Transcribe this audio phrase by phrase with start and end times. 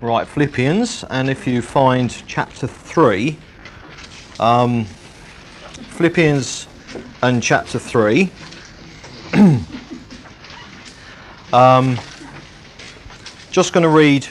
[0.00, 3.36] Right, Philippians, and if you find chapter 3,
[4.38, 6.68] um, Philippians
[7.20, 8.30] and chapter 3.
[11.52, 11.98] um,
[13.50, 14.24] just going to read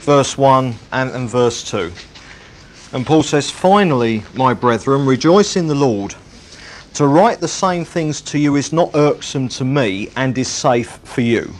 [0.00, 1.90] verse 1 and, and verse 2.
[2.92, 6.14] And Paul says, Finally, my brethren, rejoice in the Lord.
[6.92, 11.00] To write the same things to you is not irksome to me and is safe
[11.04, 11.54] for you.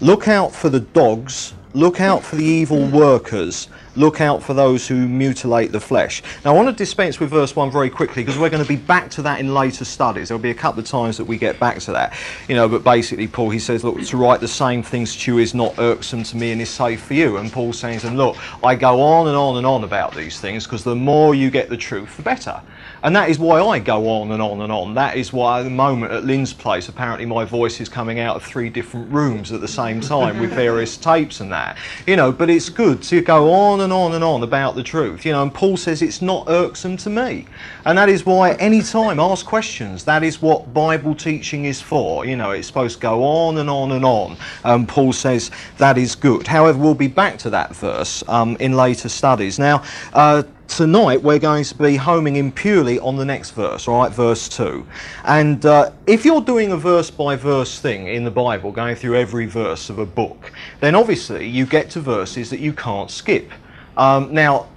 [0.00, 4.86] Look out for the dogs, look out for the evil workers, look out for those
[4.88, 6.22] who mutilate the flesh.
[6.44, 8.76] Now, I want to dispense with verse 1 very quickly because we're going to be
[8.76, 10.28] back to that in later studies.
[10.28, 12.16] There'll be a couple of times that we get back to that.
[12.48, 15.38] You know, but basically, Paul, he says, look, to write the same things to you
[15.38, 17.36] is not irksome to me and is safe for you.
[17.36, 20.64] And Paul says, and look, I go on and on and on about these things
[20.64, 22.60] because the more you get the truth, the better.
[23.02, 24.94] And that is why I go on and on and on.
[24.94, 28.36] That is why at the moment at Lynn's place, apparently my voice is coming out
[28.36, 31.78] of three different rooms at the same time with various tapes and that.
[32.06, 35.24] You know, but it's good to go on and on and on about the truth.
[35.24, 37.46] You know, and Paul says it's not irksome to me.
[37.84, 40.04] And that is why any time ask questions.
[40.04, 42.26] That is what Bible teaching is for.
[42.26, 44.36] You know, it's supposed to go on and on and on.
[44.64, 46.46] And Paul says that is good.
[46.46, 49.58] However, we'll be back to that verse um, in later studies.
[49.58, 54.02] Now, uh, tonight we're going to be homing in purely on the next verse, all
[54.02, 54.86] right, verse 2.
[55.24, 59.16] And uh, if you're doing a verse by verse thing in the Bible, going through
[59.16, 63.50] every verse of a book, then obviously you get to verses that you can't skip.
[63.96, 64.68] Um, now,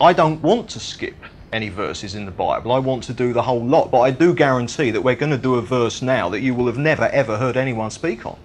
[0.00, 1.16] I don't want to skip
[1.52, 2.70] any verses in the Bible.
[2.72, 5.38] I want to do the whole lot, but I do guarantee that we're going to
[5.38, 8.38] do a verse now that you will have never ever heard anyone speak on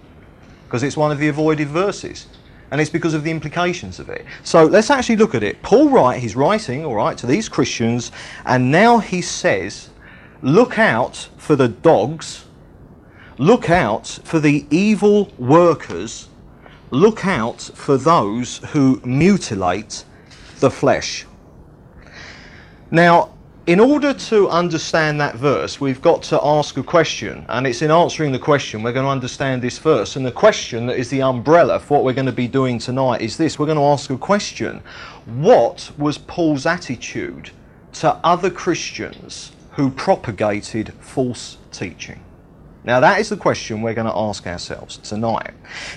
[0.66, 2.28] because it's one of the avoided verses
[2.72, 4.26] and it's because of the implications of it.
[4.44, 5.62] So let's actually look at it.
[5.62, 8.12] Paul write, he's writing, all right, to these Christians,
[8.46, 9.90] and now he says,
[10.42, 12.46] look out for the dogs,
[13.38, 16.28] look out for the evil workers,
[16.92, 20.04] look out for those who mutilate
[20.60, 21.26] the flesh.
[22.92, 23.34] Now,
[23.68, 27.92] in order to understand that verse, we've got to ask a question, and it's in
[27.92, 30.16] answering the question we're going to understand this verse.
[30.16, 33.22] And the question that is the umbrella for what we're going to be doing tonight
[33.22, 34.82] is this we're going to ask a question
[35.26, 37.52] What was Paul's attitude
[37.94, 42.24] to other Christians who propagated false teaching?
[42.86, 45.52] Now, that is the question we're going to ask ourselves tonight.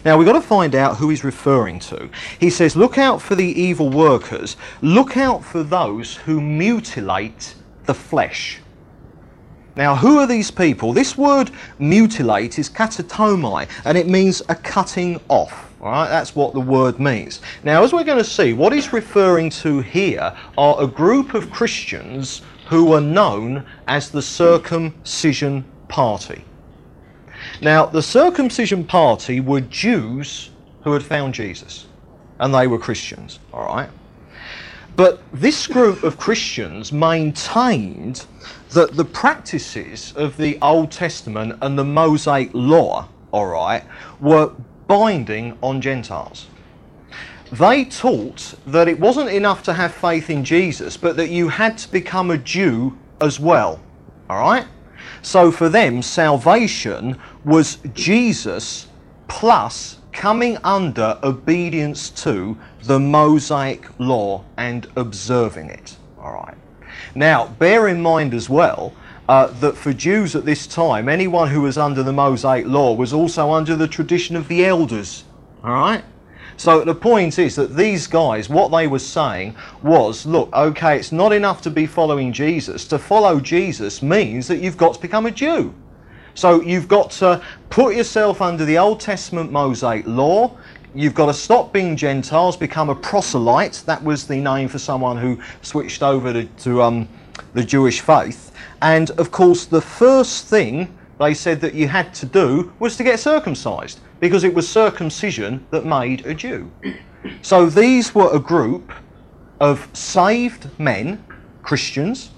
[0.04, 2.10] Now, we've got to find out who he's referring to.
[2.40, 7.54] He says, Look out for the evil workers, look out for those who mutilate
[7.90, 8.60] the flesh.
[9.74, 10.92] Now, who are these people?
[10.92, 15.74] This word mutilate is katatomai, and it means a cutting off.
[15.80, 17.40] All right, that's what the word means.
[17.64, 21.50] Now, as we're going to see, what he's referring to here are a group of
[21.50, 26.44] Christians who are known as the circumcision party.
[27.60, 30.50] Now, the circumcision party were Jews
[30.84, 31.88] who had found Jesus,
[32.38, 33.90] and they were Christians, all right?
[35.00, 38.26] But this group of Christians maintained
[38.72, 43.82] that the practices of the Old Testament and the Mosaic law, all right,
[44.20, 44.52] were
[44.88, 46.48] binding on Gentiles.
[47.50, 51.78] They taught that it wasn't enough to have faith in Jesus, but that you had
[51.78, 53.80] to become a Jew as well,
[54.28, 54.66] all right?
[55.22, 58.86] So for them, salvation was Jesus
[59.28, 65.96] plus coming under obedience to the Mosaic law and observing it.
[66.18, 66.56] All right.
[67.14, 68.92] Now, bear in mind as well
[69.28, 73.12] uh, that for Jews at this time, anyone who was under the Mosaic law was
[73.12, 75.24] also under the tradition of the elders.
[75.62, 76.04] All right.
[76.56, 81.10] So the point is that these guys, what they were saying was, look, okay, it's
[81.10, 82.86] not enough to be following Jesus.
[82.88, 85.74] To follow Jesus means that you've got to become a Jew.
[86.34, 90.56] So you've got to put yourself under the Old Testament Mosaic law.
[90.94, 93.82] You've got to stop being Gentiles, become a proselyte.
[93.86, 97.08] That was the name for someone who switched over to, to um,
[97.54, 98.52] the Jewish faith.
[98.82, 103.04] And of course, the first thing they said that you had to do was to
[103.04, 106.70] get circumcised because it was circumcision that made a Jew.
[107.42, 108.92] So these were a group
[109.60, 111.22] of saved men,
[111.62, 112.30] Christians,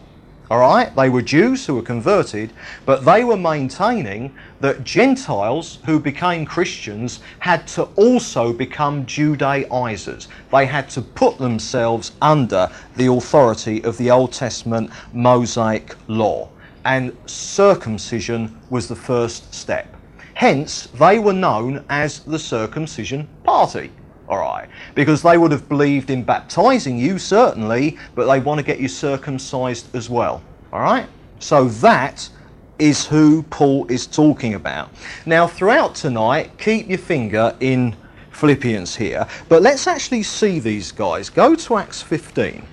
[0.53, 0.95] all right?
[0.95, 2.53] They were Jews who were converted,
[2.85, 10.29] but they were maintaining that Gentiles who became Christians had to also become Judaizers.
[10.51, 16.51] They had to put themselves under the authority of the Old Testament Mosaic law.
[16.85, 19.97] And circumcision was the first step.
[20.35, 23.91] Hence, they were known as the circumcision party.
[24.33, 28.65] All right, because they would have believed in baptizing you, certainly, but they want to
[28.65, 30.43] get you circumcised as well.
[30.73, 31.07] All right,
[31.39, 32.31] so that
[32.79, 34.89] is who Paul is talking about.
[35.27, 37.95] Now, throughout tonight, keep your finger in
[38.31, 39.27] Philippians here.
[39.51, 41.29] But let's actually see these guys.
[41.29, 42.65] Go to Acts 15.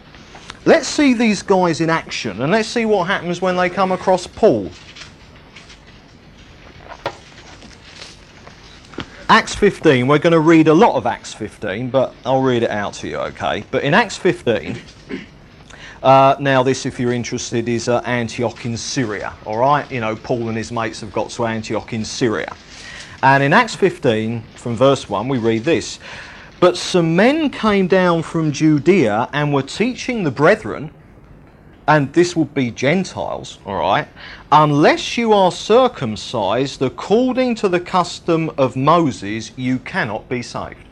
[0.63, 4.25] Let's see these guys in action and let's see what happens when they come across
[4.27, 4.71] Paul.
[9.31, 12.71] Acts 15, we're going to read a lot of Acts 15, but I'll read it
[12.71, 13.63] out to you, okay?
[13.69, 14.75] But in Acts 15,
[16.01, 19.89] uh, now this, if you're interested, is uh, Antioch in Syria, all right?
[19.91, 22.51] You know, Paul and his mates have got to Antioch in Syria.
[23.21, 25.99] And in Acts 15, from verse 1, we read this
[26.59, 30.89] But some men came down from Judea and were teaching the brethren
[31.89, 34.07] and this would be Gentiles, all right,
[34.51, 40.86] unless you are circumcised according to the custom of Moses, you cannot be saved.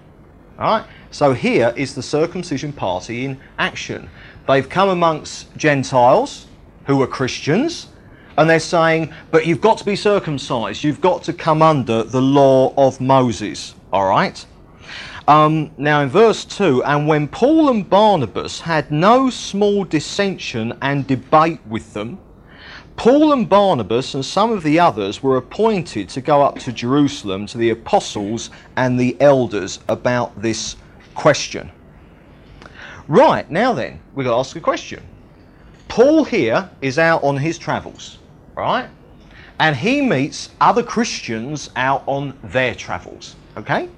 [0.58, 0.88] All right?
[1.12, 4.10] So here is the circumcision party in action.
[4.48, 6.48] They've come amongst Gentiles
[6.88, 7.90] who are Christians,
[8.36, 10.84] and they're saying, but you've got to be circumcised.
[10.84, 13.76] You've got to come under the law of Moses.
[13.94, 14.44] All right?
[15.28, 21.06] Um, now, in verse 2, and when Paul and Barnabas had no small dissension and
[21.06, 22.20] debate with them,
[22.96, 27.46] Paul and Barnabas and some of the others were appointed to go up to Jerusalem
[27.48, 30.78] to the apostles and the elders about this
[31.14, 31.72] question.
[33.10, 35.04] Right, now then, we've got to ask a question.
[35.90, 38.18] Paul here is out on his travels,
[38.56, 38.90] right?
[39.60, 43.90] And he meets other Christians out on their travels, okay?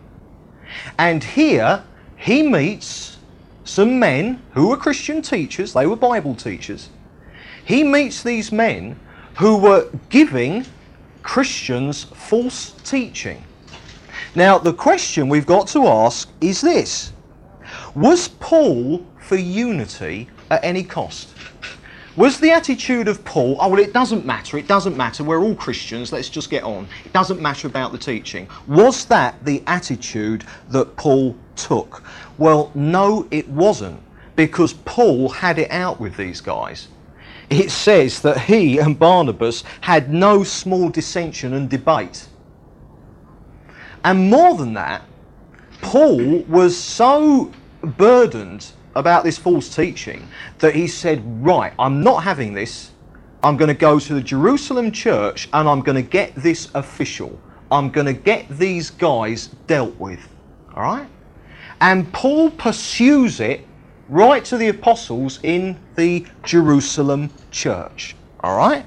[0.98, 1.84] And here
[2.16, 3.18] he meets
[3.64, 6.90] some men who were Christian teachers, they were Bible teachers.
[7.64, 9.00] He meets these men
[9.38, 10.66] who were giving
[11.22, 13.44] Christians false teaching.
[14.36, 17.14] Now, the question we've got to ask is this
[17.96, 21.30] Was Paul for unity at any cost?
[22.20, 25.56] Was the attitude of Paul, oh, well, it doesn't matter, it doesn't matter, we're all
[25.56, 26.86] Christians, let's just get on.
[27.06, 28.46] It doesn't matter about the teaching.
[28.68, 32.04] Was that the attitude that Paul took?
[32.38, 34.02] Well, no, it wasn't,
[34.36, 36.90] because Paul had it out with these guys.
[37.50, 42.28] It says that he and Barnabas had no small dissension and debate.
[44.04, 45.04] And more than that,
[45.82, 47.50] Paul was so
[47.82, 50.28] burdened about this false teaching
[50.60, 52.92] that he said, Right, I'm not having this.
[53.44, 57.40] I'm going to go to the Jerusalem church and I'm going to get this official.
[57.72, 60.28] I'm going to get these guys dealt with.
[60.76, 61.08] All right?
[61.80, 63.66] And Paul pursues it
[64.10, 68.16] right to the apostles in the Jerusalem church.
[68.42, 68.86] All right?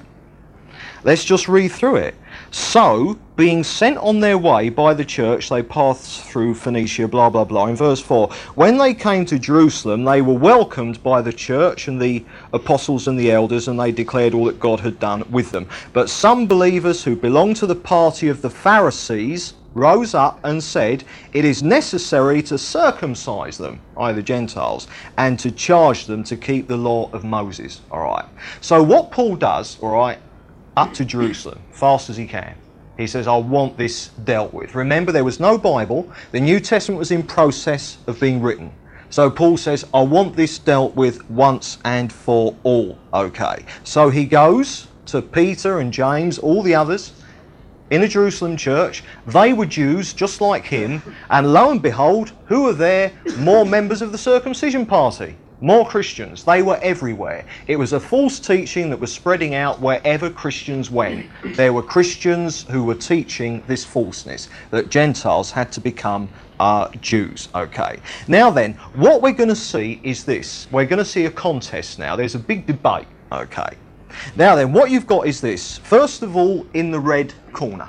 [1.05, 2.15] Let's just read through it.
[2.51, 7.43] So, being sent on their way by the church, they passed through Phoenicia, blah, blah,
[7.43, 7.67] blah.
[7.67, 12.01] In verse 4, when they came to Jerusalem, they were welcomed by the church and
[12.01, 12.23] the
[12.53, 15.67] apostles and the elders, and they declared all that God had done with them.
[15.91, 21.03] But some believers who belonged to the party of the Pharisees rose up and said,
[21.33, 26.77] It is necessary to circumcise them, either Gentiles, and to charge them to keep the
[26.77, 27.81] law of Moses.
[27.91, 28.25] All right.
[28.61, 30.19] So, what Paul does, all right,
[30.75, 32.55] up to Jerusalem, fast as he can.
[32.97, 34.75] He says, I want this dealt with.
[34.75, 36.11] Remember, there was no Bible.
[36.31, 38.71] The New Testament was in process of being written.
[39.09, 42.97] So Paul says, I want this dealt with once and for all.
[43.13, 43.65] Okay.
[43.83, 47.13] So he goes to Peter and James, all the others
[47.89, 49.03] in the Jerusalem church.
[49.27, 51.01] They were Jews just like him.
[51.29, 53.11] And lo and behold, who are there?
[53.37, 56.43] More members of the circumcision party more Christians.
[56.43, 57.45] They were everywhere.
[57.67, 61.25] It was a false teaching that was spreading out wherever Christians went.
[61.55, 66.27] There were Christians who were teaching this falseness that Gentiles had to become
[66.59, 67.47] uh, Jews.
[67.55, 67.99] Okay.
[68.27, 70.67] Now then, what we're going to see is this.
[70.69, 72.17] We're going to see a contest now.
[72.17, 73.07] There's a big debate.
[73.31, 73.77] Okay.
[74.35, 75.77] Now then, what you've got is this.
[75.77, 77.87] First of all, in the red corner,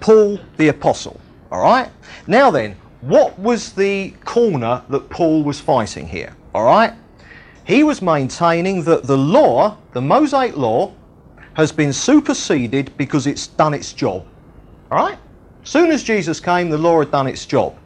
[0.00, 1.20] Paul the Apostle.
[1.52, 1.90] All right.
[2.26, 6.34] Now then, what was the corner that Paul was fighting here?
[6.56, 6.94] All right?
[7.64, 10.94] He was maintaining that the law, the Mosaic law,
[11.52, 14.24] has been superseded because it's done its job.
[14.90, 15.18] All right?
[15.64, 17.76] Soon as Jesus came, the law had done its job.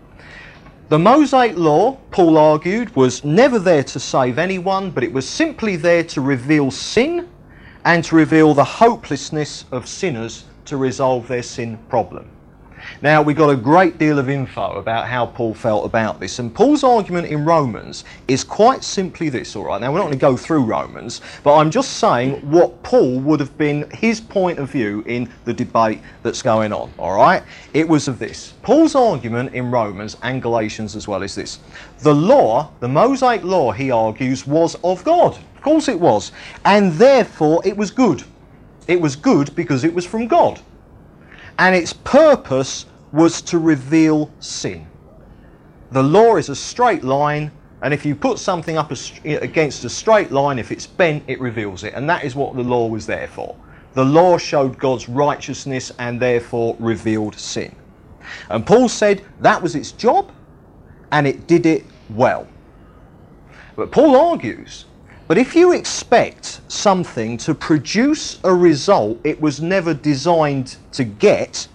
[0.88, 5.74] The Mosaic law, Paul argued, was never there to save anyone, but it was simply
[5.74, 7.28] there to reveal sin
[7.84, 12.30] and to reveal the hopelessness of sinners to resolve their sin problem.
[13.02, 16.54] Now, we got a great deal of info about how Paul felt about this, and
[16.54, 19.80] Paul's argument in Romans is quite simply this, all right?
[19.80, 23.40] Now, we're not going to go through Romans, but I'm just saying what Paul would
[23.40, 27.42] have been his point of view in the debate that's going on, all right?
[27.72, 28.52] It was of this.
[28.60, 31.58] Paul's argument in Romans and Galatians as well is this.
[32.00, 35.38] The law, the Mosaic law, he argues, was of God.
[35.56, 36.32] Of course it was.
[36.66, 38.24] And therefore it was good.
[38.88, 40.60] It was good because it was from God
[41.60, 44.86] and its purpose was to reveal sin.
[45.90, 47.50] The law is a straight line,
[47.82, 48.92] and if you put something up
[49.24, 51.94] against a straight line, if it's bent, it reveals it.
[51.94, 53.56] And that is what the law was there for.
[53.94, 57.74] The law showed God's righteousness and therefore revealed sin.
[58.48, 60.30] And Paul said that was its job,
[61.10, 62.46] and it did it well.
[63.74, 64.84] But Paul argues
[65.30, 71.68] but if you expect something to produce a result it was never designed to get,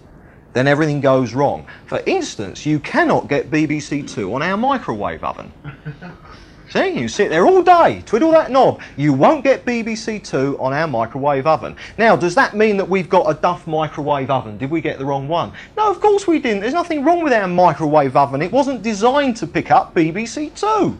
[0.56, 1.68] then everything goes wrong.
[1.86, 5.52] For instance, you cannot get BBC Two on our microwave oven.
[6.70, 8.82] See, you sit there all day, twiddle that knob.
[8.98, 11.76] You won't get BBC Two on our microwave oven.
[12.00, 14.58] Now, does that mean that we've got a Duff microwave oven?
[14.58, 15.52] Did we get the wrong one?
[15.78, 16.62] No, of course we didn't.
[16.62, 18.42] There's nothing wrong with our microwave oven.
[18.42, 20.98] It wasn't designed to pick up BBC Two.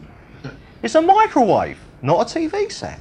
[0.82, 3.00] It's a microwave not a TV set.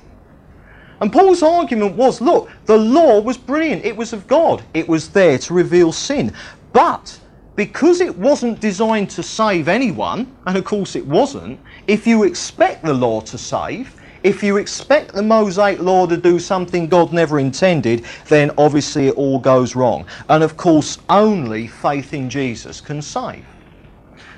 [1.02, 5.10] And Paul's argument was look, the law was brilliant, it was of God, it was
[5.10, 6.34] there to reveal sin.
[6.74, 7.20] But
[7.56, 12.84] because it wasn't designed to save anyone, and of course it wasn't, if you expect
[12.84, 17.40] the law to save, if you expect the Mosaic law to do something God never
[17.40, 20.06] intended, then obviously it all goes wrong.
[20.30, 23.46] And of course, only faith in Jesus can save.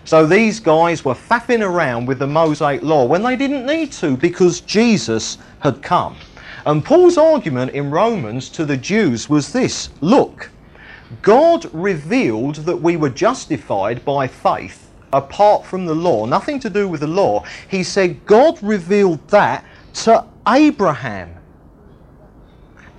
[0.03, 4.17] So these guys were faffing around with the Mosaic law when they didn't need to
[4.17, 6.17] because Jesus had come.
[6.67, 10.49] And Paul's argument in Romans to the Jews was this look,
[11.21, 16.89] God revealed that we were justified by faith apart from the law, nothing to do
[16.89, 17.45] with the law.
[17.69, 19.63] He said God revealed that
[20.03, 21.33] to Abraham.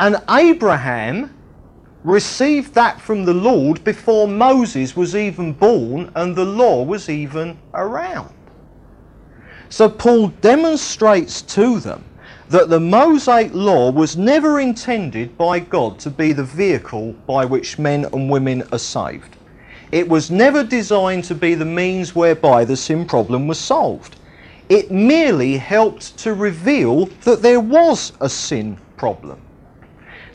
[0.01, 1.37] And Abraham
[2.05, 7.59] received that from the Lord before Moses was even born and the law was even
[7.75, 8.33] around.
[9.69, 12.03] So Paul demonstrates to them
[12.49, 17.79] that the Mosaic law was never intended by God to be the vehicle by which
[17.79, 19.37] men and women are saved.
[19.93, 24.17] It was never designed to be the means whereby the sin problem was solved.
[24.69, 29.41] It merely helped to reveal that there was a sin problem.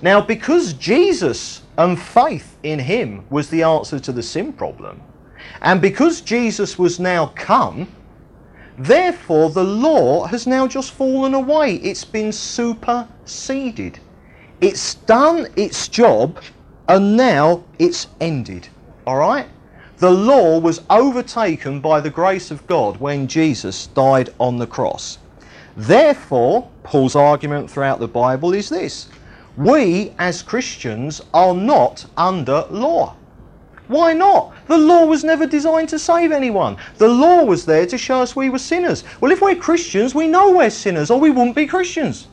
[0.01, 5.01] Now, because Jesus and faith in him was the answer to the sin problem,
[5.61, 7.87] and because Jesus was now come,
[8.77, 11.75] therefore the law has now just fallen away.
[11.75, 13.99] It's been superseded.
[14.61, 16.39] It's done its job,
[16.87, 18.67] and now it's ended.
[19.05, 19.47] All right?
[19.97, 25.17] The law was overtaken by the grace of God when Jesus died on the cross.
[25.75, 29.07] Therefore, Paul's argument throughout the Bible is this
[29.55, 33.15] we as Christians are not under law.
[33.87, 34.52] Why not?
[34.67, 36.77] The law was never designed to save anyone.
[36.97, 39.03] The law was there to show us we were sinners.
[39.19, 42.27] Well, if we're Christians, we know we're sinners, or we wouldn't be Christians.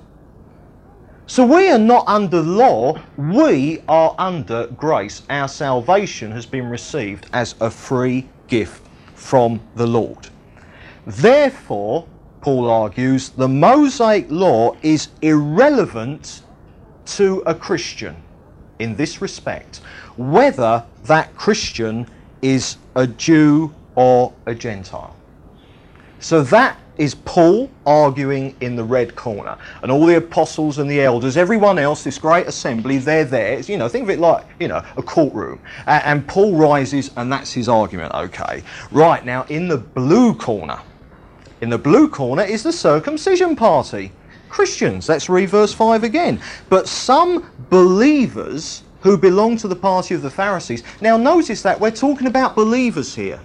[1.27, 5.23] So we are not under law, we are under grace.
[5.31, 8.85] Our salvation has been received as a free gift
[9.15, 10.29] from the Lord.
[11.07, 12.07] Therefore,
[12.41, 16.43] Paul argues, the Mosaic law is irrelevant
[17.07, 18.17] to a Christian
[18.79, 19.83] in this respect,
[20.17, 22.07] whether that Christian
[22.43, 25.17] is a Jew or a Gentile.
[26.21, 29.57] So that is Paul arguing in the red corner.
[29.83, 33.55] And all the apostles and the elders, everyone else, this great assembly, they're there.
[33.55, 35.61] It's, you know, think of it like, you know, a courtroom.
[35.87, 38.63] And, and Paul rises and that's his argument, okay.
[38.91, 40.79] Right, now in the blue corner,
[41.63, 44.13] in the blue corner is the circumcision party.
[44.51, 45.09] Christians.
[45.09, 46.41] Let's read verse 5 again.
[46.69, 50.83] But some believers who belong to the party of the Pharisees.
[51.01, 53.41] Now, notice that we're talking about believers here.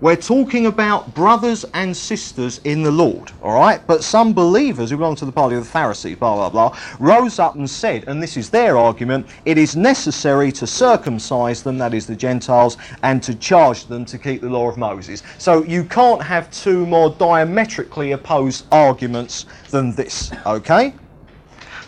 [0.00, 3.86] We're talking about brothers and sisters in the Lord, all right?
[3.86, 7.38] But some believers who belong to the party of the Pharisees, blah, blah, blah, rose
[7.38, 11.92] up and said, and this is their argument, it is necessary to circumcise them, that
[11.92, 15.22] is the Gentiles, and to charge them to keep the law of Moses.
[15.36, 20.94] So you can't have two more diametrically opposed arguments than this, okay?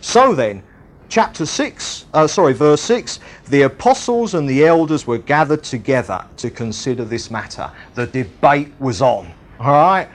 [0.02, 0.62] So then,
[1.12, 6.49] chapter 6, uh, sorry, verse 6, the apostles and the elders were gathered together to
[6.49, 7.71] consider this matter.
[7.95, 9.31] The debate was on.
[9.61, 10.09] All right?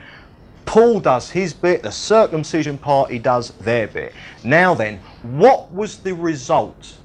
[0.66, 4.12] Paul does his bit, the circumcision party does their bit.
[4.44, 6.98] Now then, what was the result?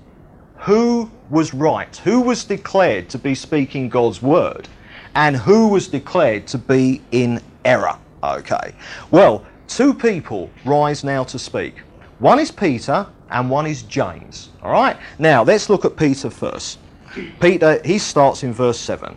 [0.61, 1.95] Who was right?
[1.99, 4.69] Who was declared to be speaking God's word?
[5.17, 7.99] And who was declared to be in error?
[8.25, 8.73] Okay.
[9.11, 11.83] Well, two people rise now to speak.
[12.21, 14.51] One is Peter and one is James.
[14.63, 14.97] All right?
[15.19, 16.79] Now, let's look at Peter first.
[17.41, 19.17] Peter, he starts in verse 7.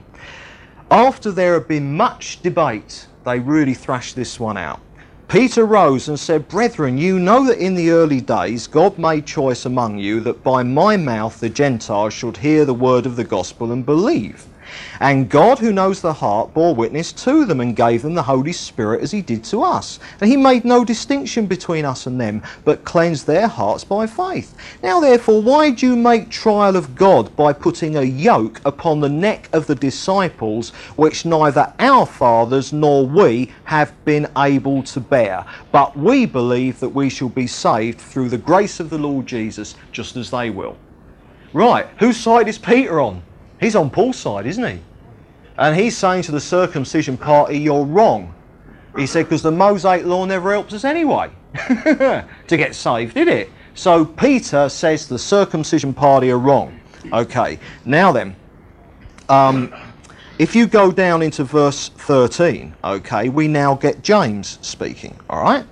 [0.92, 4.80] After there had been much debate, they really thrashed this one out.
[5.28, 9.66] Peter rose and said, Brethren, you know that in the early days God made choice
[9.66, 13.72] among you that by my mouth the Gentiles should hear the word of the gospel
[13.72, 14.46] and believe.
[15.00, 18.54] And God, who knows the heart, bore witness to them and gave them the Holy
[18.54, 20.00] Spirit as he did to us.
[20.22, 24.56] And he made no distinction between us and them, but cleansed their hearts by faith.
[24.82, 29.10] Now, therefore, why do you make trial of God by putting a yoke upon the
[29.10, 35.46] neck of the disciples, which neither our fathers nor we have been able to bear?
[35.72, 39.76] But we believe that we shall be saved through the grace of the Lord Jesus,
[39.92, 40.78] just as they will.
[41.54, 43.22] Right, whose side is Peter on?
[43.60, 44.80] He's on Paul's side, isn't he?
[45.58, 48.34] And he's saying to the circumcision party, You're wrong.
[48.98, 53.50] He said, Because the Mosaic law never helps us anyway to get saved, did it?
[53.74, 56.80] So Peter says the circumcision party are wrong.
[57.12, 58.36] Okay, now then,
[59.30, 59.74] um,
[60.40, 65.66] if you go down into verse 13, okay, we now get James speaking, all right?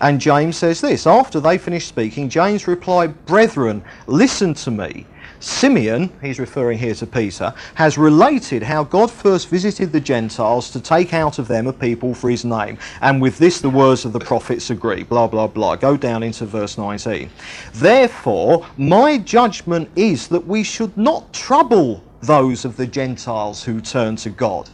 [0.00, 5.06] And James says this After they finished speaking, James replied, Brethren, listen to me.
[5.40, 10.80] Simeon, he's referring here to Peter, has related how God first visited the Gentiles to
[10.80, 12.78] take out of them a people for his name.
[13.00, 15.02] And with this, the words of the prophets agree.
[15.02, 15.76] Blah, blah, blah.
[15.76, 17.30] Go down into verse 19.
[17.74, 24.16] Therefore, my judgment is that we should not trouble those of the Gentiles who turn
[24.16, 24.68] to God.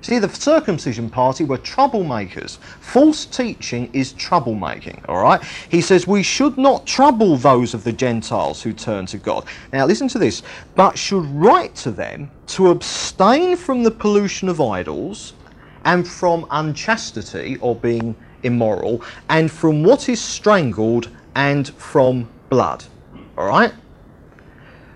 [0.00, 2.58] See, the circumcision party were troublemakers.
[2.80, 5.42] False teaching is troublemaking, all right?
[5.68, 9.44] He says we should not trouble those of the Gentiles who turn to God.
[9.72, 10.42] Now, listen to this.
[10.76, 15.34] But should write to them to abstain from the pollution of idols
[15.84, 18.14] and from unchastity or being
[18.44, 22.84] immoral and from what is strangled and from blood,
[23.36, 23.72] all right?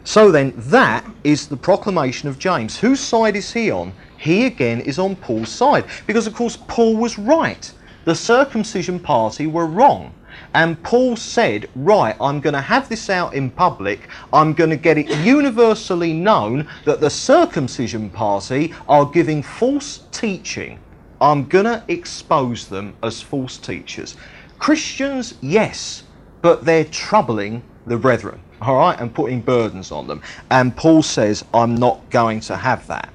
[0.05, 2.79] So then, that is the proclamation of James.
[2.79, 3.93] Whose side is he on?
[4.23, 5.85] He again is on Paul's side.
[6.07, 7.73] Because, of course, Paul was right.
[8.05, 10.15] The circumcision party were wrong.
[10.55, 14.09] And Paul said, Right, I'm going to have this out in public.
[14.33, 20.79] I'm going to get it universally known that the circumcision party are giving false teaching.
[21.21, 24.17] I'm going to expose them as false teachers.
[24.61, 26.05] Christians, yes,
[26.43, 30.23] but they're troubling the brethren, all right, and putting burdens on them.
[30.53, 33.12] And Paul says, I'm not going to have that.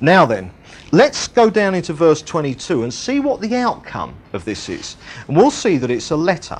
[0.00, 0.50] Now then,
[0.92, 4.96] let's go down into verse 22 and see what the outcome of this is.
[5.28, 6.58] And we'll see that it's a letter.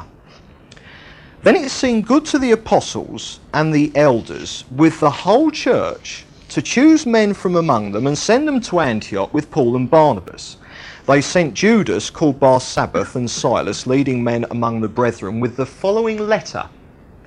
[1.42, 6.60] Then it seemed good to the apostles and the elders with the whole church to
[6.60, 10.58] choose men from among them and send them to Antioch with Paul and Barnabas.
[11.06, 16.18] They sent Judas, called Barsabbas, and Silas, leading men among the brethren, with the following
[16.18, 16.68] letter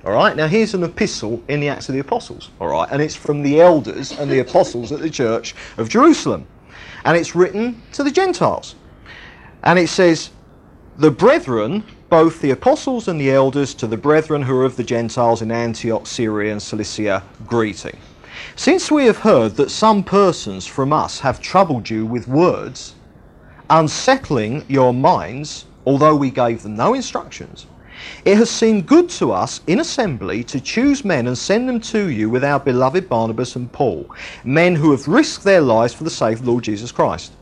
[0.04, 2.50] all right, now here's an epistle in the Acts of the Apostles.
[2.60, 6.46] All right, and it's from the elders and the apostles at the church of Jerusalem.
[7.06, 8.74] And it's written to the Gentiles.
[9.62, 10.30] And it says,
[10.98, 14.84] The brethren, both the apostles and the elders, to the brethren who are of the
[14.84, 17.96] Gentiles in Antioch, Syria, and Cilicia, greeting.
[18.56, 22.94] Since we have heard that some persons from us have troubled you with words,
[23.70, 27.66] unsettling your minds, although we gave them no instructions,
[28.24, 32.08] it has seemed good to us in assembly to choose men and send them to
[32.08, 34.08] you with our beloved Barnabas and Paul,
[34.44, 37.32] men who have risked their lives for the sake of the Lord Jesus Christ.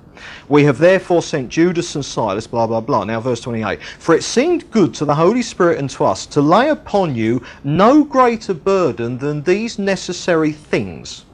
[0.49, 3.05] We have therefore sent Judas and Silas, blah, blah, blah.
[3.05, 3.83] Now, verse 28.
[3.83, 7.43] For it seemed good to the Holy Spirit and to us to lay upon you
[7.65, 11.25] no greater burden than these necessary things.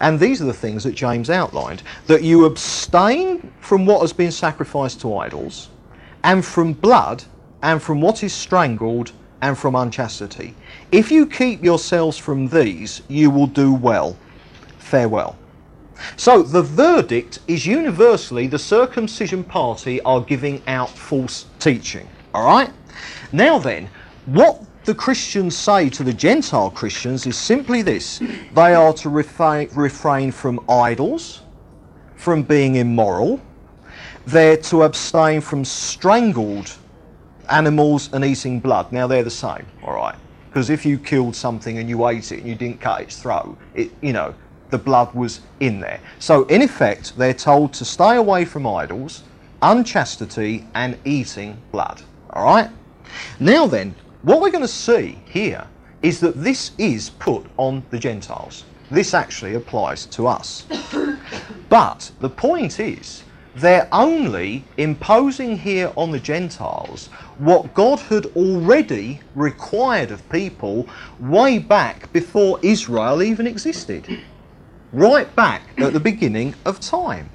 [0.00, 4.32] And these are the things that James outlined that you abstain from what has been
[4.32, 5.68] sacrificed to idols,
[6.22, 7.22] and from blood,
[7.64, 10.54] and from what is strangled, and from unchastity.
[10.92, 14.16] If you keep yourselves from these, you will do well.
[14.78, 15.36] Farewell.
[16.16, 22.08] So the verdict is universally the circumcision party are giving out false teaching.
[22.34, 22.70] All right?
[23.32, 23.88] Now then,
[24.26, 28.20] what the Christians say to the Gentile Christians is simply this
[28.54, 31.42] they are to refrain, refrain from idols,
[32.16, 33.40] from being immoral,
[34.26, 36.76] they're to abstain from strangled
[37.48, 38.92] animals and eating blood.
[38.92, 40.16] Now they're the same, all right?
[40.48, 43.58] Because if you killed something and you ate it and you didn't cut its throat,
[43.74, 44.34] it, you know,
[44.70, 46.00] the blood was in there.
[46.18, 49.24] So in effect, they're told to stay away from idols,
[49.62, 52.02] unchastity, and eating blood.
[52.30, 52.70] All right?
[53.40, 55.66] Now then, what we're going to see here
[56.02, 58.64] is that this is put on the Gentiles.
[58.90, 60.66] This actually applies to us.
[61.68, 63.23] but the point is,
[63.56, 67.06] they're only imposing here on the Gentiles
[67.38, 70.88] what God had already required of people
[71.20, 74.20] way back before Israel even existed.
[74.92, 77.30] Right back at the beginning of time.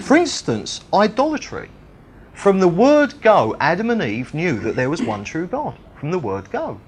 [0.00, 1.70] For instance, idolatry.
[2.34, 5.76] From the word go, Adam and Eve knew that there was one true God.
[5.98, 6.80] From the word go.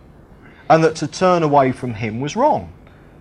[0.68, 2.72] And that to turn away from him was wrong.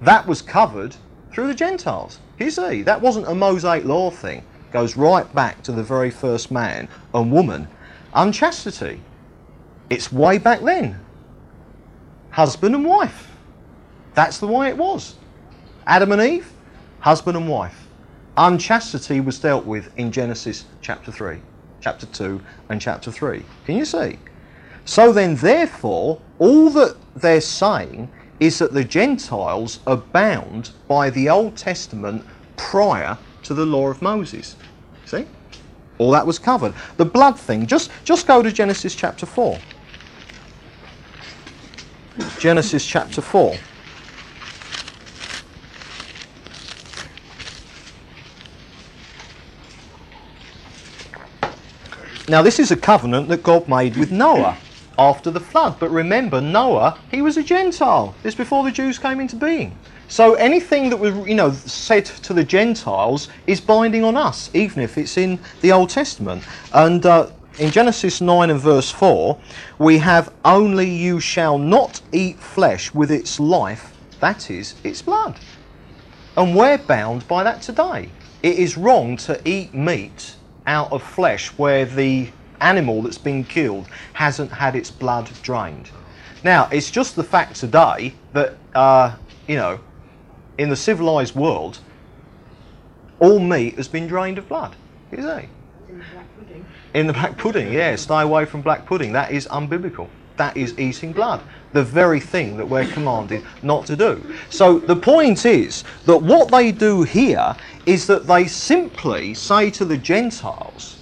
[0.01, 0.95] That was covered
[1.31, 2.19] Through the Gentiles.
[2.37, 4.43] You see, that wasn't a Mosaic law thing.
[4.71, 7.67] Goes right back to the very first man and woman.
[8.13, 9.01] Unchastity.
[9.89, 10.99] It's way back then.
[12.29, 13.31] Husband and wife.
[14.13, 15.15] That's the way it was.
[15.87, 16.51] Adam and Eve,
[16.99, 17.87] husband and wife.
[18.37, 21.39] Unchastity was dealt with in Genesis chapter 3,
[21.81, 23.43] chapter 2, and chapter 3.
[23.65, 24.19] Can you see?
[24.85, 31.27] So then, therefore, all that they're saying is that the Gentiles are bound by the
[31.27, 32.23] Old Testament
[32.55, 33.17] prior
[33.49, 34.55] to the law of Moses.
[35.05, 35.25] See?
[35.97, 36.71] All that was covered.
[36.97, 39.57] The blood thing, just, just go to Genesis chapter 4.
[42.37, 43.55] Genesis chapter 4.
[52.27, 54.59] Now, this is a covenant that God made with Noah
[54.99, 55.79] after the flood.
[55.79, 58.13] But remember, Noah, he was a Gentile.
[58.21, 59.75] This before the Jews came into being.
[60.09, 64.81] So anything that was, you know, said to the Gentiles is binding on us, even
[64.81, 66.43] if it's in the Old Testament.
[66.73, 69.39] And uh, in Genesis 9 and verse 4,
[69.77, 75.39] we have only you shall not eat flesh with its life, that is, its blood.
[76.35, 78.09] And we're bound by that today.
[78.41, 82.29] It is wrong to eat meat out of flesh where the
[82.61, 85.91] animal that's been killed hasn't had its blood drained.
[86.43, 89.15] Now, it's just the fact today that, uh,
[89.47, 89.79] you know,
[90.59, 91.79] in the civilized world,
[93.19, 94.75] all meat has been drained of blood.
[95.09, 95.23] You see?
[95.87, 96.65] In the black pudding.
[96.93, 99.13] In the black pudding, yeah, stay away from black pudding.
[99.13, 100.09] That is unbiblical.
[100.35, 101.41] That is eating blood.
[101.71, 104.21] The very thing that we're commanded not to do.
[104.49, 109.85] So the point is that what they do here is that they simply say to
[109.85, 110.97] the Gentiles,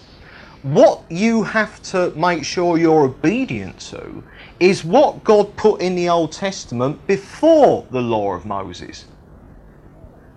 [0.62, 4.24] what you have to make sure you're obedient to
[4.60, 9.06] is what God put in the Old Testament before the law of Moses.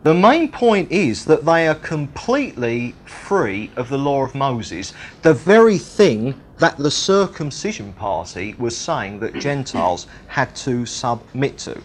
[0.03, 5.35] The main point is that they are completely free of the law of Moses, the
[5.35, 11.83] very thing that the circumcision party was saying that Gentiles had to submit to.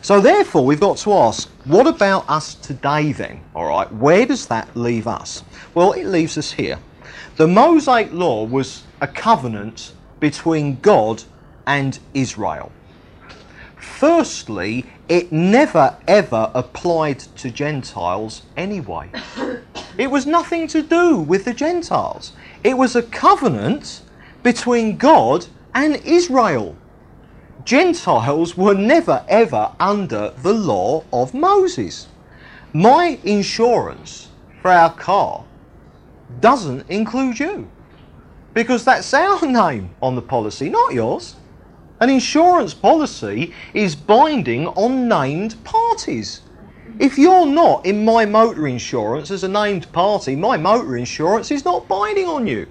[0.00, 3.40] So, therefore, we've got to ask, what about us today then?
[3.54, 5.44] All right, where does that leave us?
[5.74, 6.78] Well, it leaves us here.
[7.36, 11.22] The Mosaic law was a covenant between God
[11.66, 12.72] and Israel.
[13.96, 19.10] Firstly, it never ever applied to Gentiles anyway.
[19.98, 22.32] It was nothing to do with the Gentiles.
[22.62, 24.02] It was a covenant
[24.42, 26.76] between God and Israel.
[27.64, 32.08] Gentiles were never ever under the law of Moses.
[32.74, 34.28] My insurance
[34.60, 35.46] for our car
[36.40, 37.70] doesn't include you
[38.52, 41.36] because that's our name on the policy, not yours.
[41.98, 46.42] An insurance policy is binding on named parties.
[46.98, 51.64] If you're not in my motor insurance as a named party, my motor insurance is
[51.64, 52.66] not binding on you.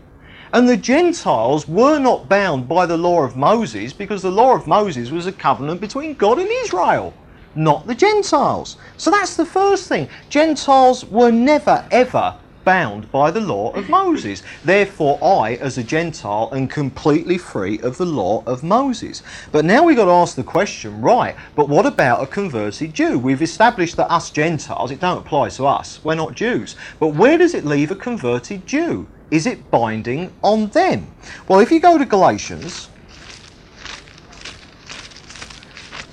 [0.54, 4.68] And the Gentiles were not bound by the law of Moses because the law of
[4.68, 7.12] Moses was a covenant between God and Israel,
[7.56, 8.78] not the Gentiles.
[8.96, 10.08] So that's the first thing.
[10.30, 12.36] Gentiles were never ever
[12.66, 14.44] bound by the law of Moses.
[14.64, 19.24] Therefore, I, as a Gentile, am completely free of the law of Moses.
[19.52, 23.18] But now we've got to ask the question, right, but what about a converted Jew?
[23.18, 26.76] We've established that us Gentiles, it don't apply to us, we're not Jews.
[27.00, 29.08] But where does it leave a converted Jew?
[29.32, 31.08] Is it binding on them?
[31.48, 32.90] Well, if you go to Galatians,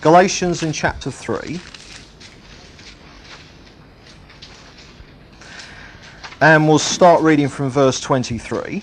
[0.01, 1.61] Galatians in chapter 3,
[6.43, 8.83] and we'll start reading from verse 23.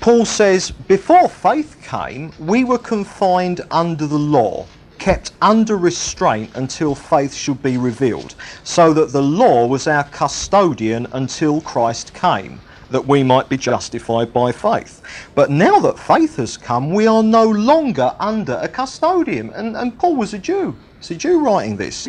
[0.00, 4.64] Paul says, Before faith came, we were confined under the law
[4.98, 11.06] kept under restraint until faith should be revealed, so that the law was our custodian
[11.12, 15.02] until Christ came, that we might be justified by faith.
[15.34, 19.50] But now that faith has come, we are no longer under a custodian.
[19.50, 20.76] And, and Paul was a Jew.
[20.98, 22.08] It's a Jew writing this.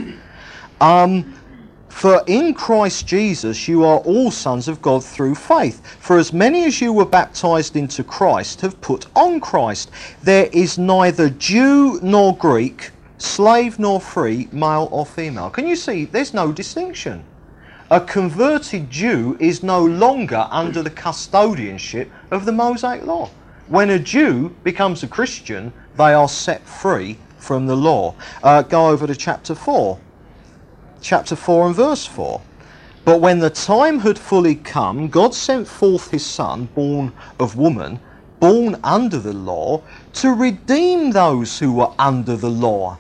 [0.82, 1.39] Um,
[1.90, 5.86] for in Christ Jesus you are all sons of God through faith.
[6.00, 9.92] For as many as you were baptized into Christ have put on Christ.
[10.24, 15.50] There is neither Jew nor Greek, slave nor free, male or female.
[15.50, 16.06] Can you see?
[16.06, 17.24] There's no distinction.
[17.92, 23.30] A converted Jew is no longer under the custodianship of the Mosaic law.
[23.68, 28.16] When a Jew becomes a Christian, they are set free from the law.
[28.44, 30.00] Uh, go over to chapter 4
[31.02, 32.42] chapter 4 and verse 4.
[33.06, 38.00] But when the time had fully come, God sent forth his Son, born of woman,
[38.40, 39.82] born under the law,
[40.14, 42.98] to redeem those who were under the law.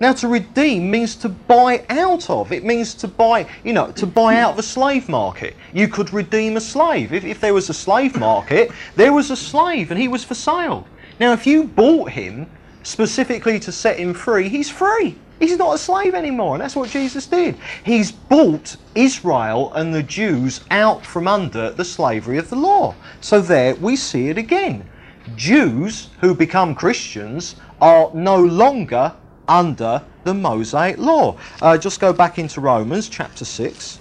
[0.00, 2.52] Now, to redeem means to buy out of.
[2.52, 5.56] It means to buy, you know, to buy out of a slave market.
[5.72, 7.12] You could redeem a slave.
[7.12, 10.34] If, if there was a slave market, there was a slave and he was for
[10.34, 10.86] sale.
[11.18, 12.46] Now, if you bought him
[12.84, 15.16] specifically to set him free, he's free.
[15.38, 17.56] He's not a slave anymore, and that's what Jesus did.
[17.84, 22.94] He's bought Israel and the Jews out from under the slavery of the law.
[23.20, 24.88] So there we see it again.
[25.36, 29.14] Jews who become Christians are no longer
[29.46, 31.36] under the Mosaic law.
[31.62, 33.98] Uh, just go back into Romans chapter 6.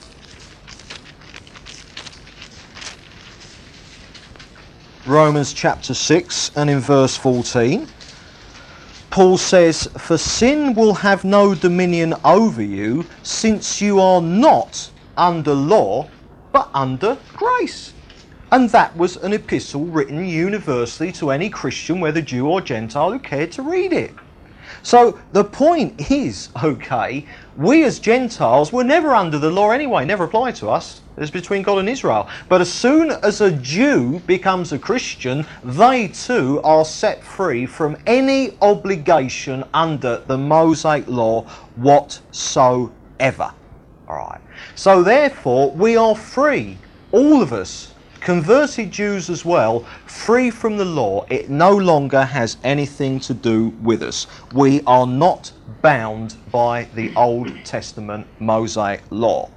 [5.05, 7.87] Romans chapter 6 and in verse 14.
[9.09, 15.53] Paul says, For sin will have no dominion over you, since you are not under
[15.53, 16.09] law,
[16.51, 17.93] but under grace.
[18.51, 23.19] And that was an epistle written universally to any Christian, whether Jew or Gentile, who
[23.19, 24.13] cared to read it.
[24.83, 27.25] So the point is, okay,
[27.57, 31.01] we as Gentiles were never under the law anyway, never applied to us.
[31.17, 32.29] It's between God and Israel.
[32.47, 37.97] But as soon as a Jew becomes a Christian, they too are set free from
[38.05, 41.43] any obligation under the Mosaic law
[41.75, 43.51] whatsoever.
[44.07, 44.41] All right.
[44.75, 46.77] So therefore, we are free,
[47.11, 51.25] all of us, converted Jews as well, free from the law.
[51.29, 54.27] It no longer has anything to do with us.
[54.53, 55.51] We are not
[55.81, 59.49] bound by the Old Testament Mosaic law.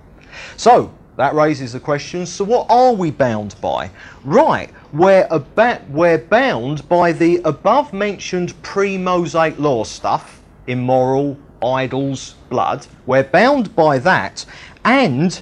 [0.56, 3.90] So, that raises the question so, what are we bound by?
[4.24, 5.28] Right, we're,
[5.90, 12.86] we're bound by the above mentioned pre Mosaic law stuff immoral, idols, blood.
[13.04, 14.46] We're bound by that
[14.82, 15.38] and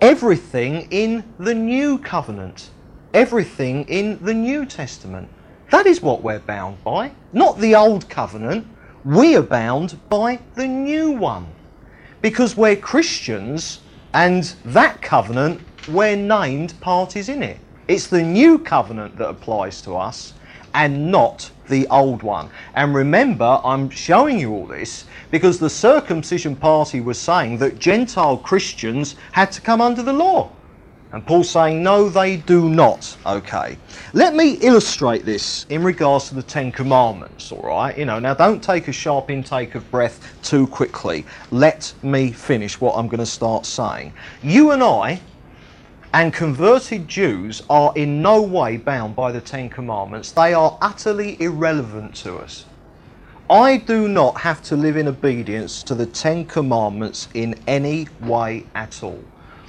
[0.00, 2.70] everything in the new covenant,
[3.12, 5.28] everything in the New Testament.
[5.70, 8.66] That is what we're bound by, not the old covenant.
[9.04, 11.46] We are bound by the new one
[12.22, 13.80] because we're Christians
[14.14, 17.58] and that covenant, we're named parties in it.
[17.88, 20.32] It's the new covenant that applies to us
[20.72, 22.48] and not the old one.
[22.74, 28.38] And remember, I'm showing you all this because the circumcision party was saying that Gentile
[28.38, 30.50] Christians had to come under the law.
[31.14, 33.16] And Paul's saying, no, they do not.
[33.24, 33.78] Okay.
[34.14, 37.96] Let me illustrate this in regards to the Ten Commandments, all right?
[37.96, 41.24] You know, now don't take a sharp intake of breath too quickly.
[41.52, 44.12] Let me finish what I'm going to start saying.
[44.42, 45.20] You and I
[46.12, 50.32] and converted Jews are in no way bound by the Ten Commandments.
[50.32, 52.64] They are utterly irrelevant to us.
[53.48, 58.66] I do not have to live in obedience to the Ten Commandments in any way
[58.74, 59.22] at all.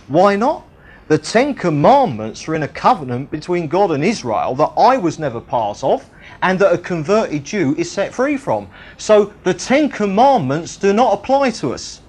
[0.08, 0.66] Why not?
[1.08, 5.40] The Ten Commandments are in a covenant between God and Israel that I was never
[5.40, 6.10] part of
[6.42, 8.68] and that a converted Jew is set free from.
[8.98, 12.02] So the Ten Commandments do not apply to us.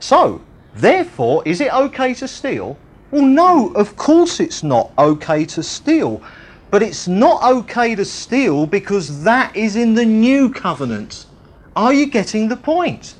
[0.00, 0.42] So,
[0.74, 2.76] therefore, is it okay to steal?
[3.10, 6.22] Well, no, of course it's not okay to steal.
[6.70, 11.24] But it's not okay to steal because that is in the new covenant.
[11.74, 13.14] Are you getting the point?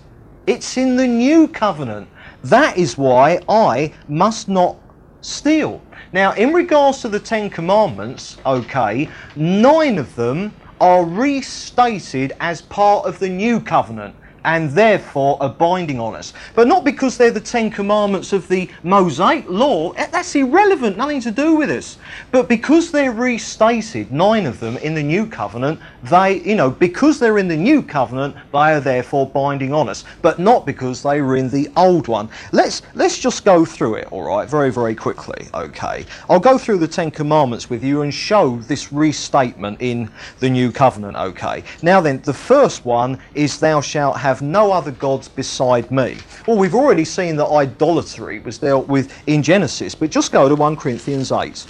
[0.47, 2.09] It's in the new covenant.
[2.45, 4.77] That is why I must not
[5.21, 5.81] steal.
[6.13, 13.07] Now, in regards to the Ten Commandments, okay, nine of them are restated as part
[13.07, 16.33] of the new covenant and therefore are binding on us.
[16.57, 21.31] But not because they're the Ten Commandments of the Mosaic law, that's irrelevant, nothing to
[21.31, 21.99] do with us.
[22.33, 27.19] But because they're restated, nine of them in the New Covenant, they, you know, because
[27.19, 31.21] they're in the New Covenant, they are therefore binding on us, but not because they
[31.21, 32.29] were in the Old one.
[32.51, 36.05] Let's, let's just go through it, all right, very, very quickly, okay?
[36.29, 40.11] I'll go through the Ten Commandments with you and show this restatement in
[40.41, 41.63] the New Covenant, okay?
[41.83, 46.19] Now then, the first one is, Thou shalt have no other gods beside me.
[46.47, 50.55] Well, we've already seen that idolatry was dealt with in Genesis, but just go to
[50.55, 51.65] 1 Corinthians 8.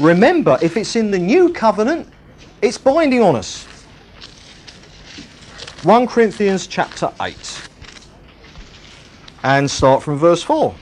[0.00, 2.08] Remember, if it's in the new covenant,
[2.62, 3.64] it's binding on us.
[5.82, 7.68] 1 Corinthians chapter 8.
[9.42, 10.72] And start from verse 4.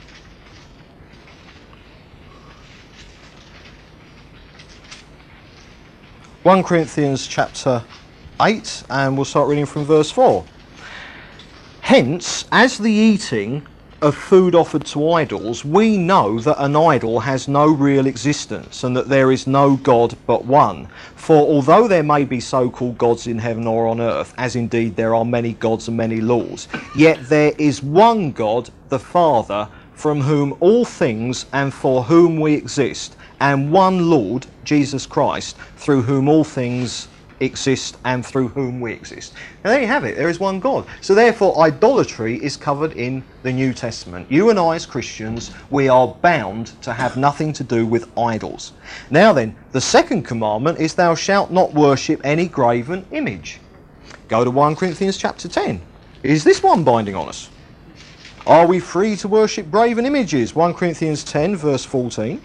[6.43, 7.83] One Corinthians chapter
[8.39, 10.45] 8, and we'll start reading from verse 4.
[11.81, 13.65] Hence, as the eating
[14.01, 18.97] of food offered to idols, we know that an idol has no real existence and
[18.97, 20.87] that there is no God but one.
[21.15, 24.95] For although there may be so called gods in heaven or on earth, as indeed
[24.95, 30.21] there are many gods and many lords, yet there is one God, the Father, from
[30.21, 36.27] whom all things and for whom we exist, and one Lord, Jesus Christ, through whom
[36.27, 37.07] all things
[37.41, 39.33] exist and through whom we exist.
[39.63, 40.85] Now there you have it, there is one God.
[41.01, 44.31] So therefore idolatry is covered in the New Testament.
[44.31, 48.73] You and I as Christians, we are bound to have nothing to do with idols.
[49.09, 53.59] Now then, the second commandment is thou shalt not worship any graven image.
[54.27, 55.81] Go to 1 Corinthians chapter 10.
[56.23, 57.49] Is this one binding on us?
[58.47, 60.55] Are we free to worship graven images?
[60.55, 62.41] 1 Corinthians 10 verse 14.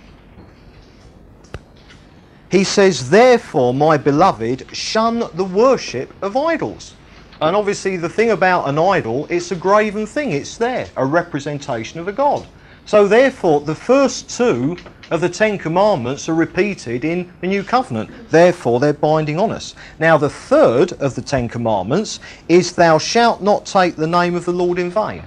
[2.50, 6.94] He says, Therefore, my beloved, shun the worship of idols.
[7.40, 10.32] And obviously, the thing about an idol, it's a graven thing.
[10.32, 12.46] It's there, a representation of a god.
[12.86, 14.76] So, therefore, the first two
[15.10, 18.10] of the Ten Commandments are repeated in the New Covenant.
[18.30, 19.74] Therefore, they're binding on us.
[19.98, 24.44] Now, the third of the Ten Commandments is, Thou shalt not take the name of
[24.44, 25.24] the Lord in vain.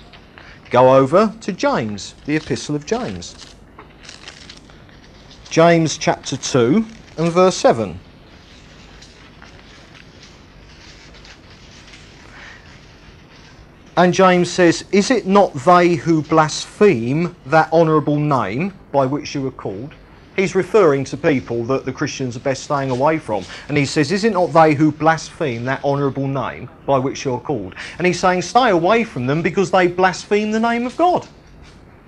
[0.69, 3.55] Go over to James, the Epistle of James.
[5.49, 6.86] James chapter 2
[7.19, 7.99] and verse 7.
[13.97, 19.41] And James says, Is it not they who blaspheme that honourable name by which you
[19.41, 19.93] were called?
[20.38, 23.43] He's referring to people that the Christians are best staying away from.
[23.67, 27.41] And he says, Is it not they who blaspheme that honourable name by which you're
[27.41, 27.75] called?
[27.97, 31.27] And he's saying, Stay away from them because they blaspheme the name of God.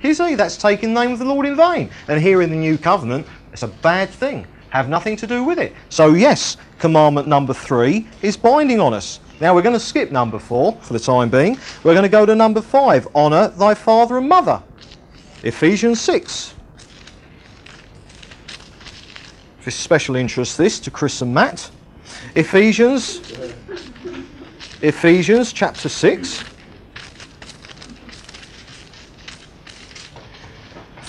[0.01, 1.89] You see, that's taking the name of the Lord in vain.
[2.07, 5.59] And here in the New Covenant, it's a bad thing have nothing to do with
[5.59, 5.73] it.
[5.89, 9.19] So, yes, commandment number three is binding on us.
[9.39, 11.57] Now, we're going to skip number four for the time being.
[11.83, 14.63] We're going to go to number five honour thy father and mother.
[15.43, 16.53] Ephesians 6.
[19.59, 21.69] For special interest, this to Chris and Matt.
[22.35, 23.33] Ephesians,
[24.81, 26.43] Ephesians chapter 6.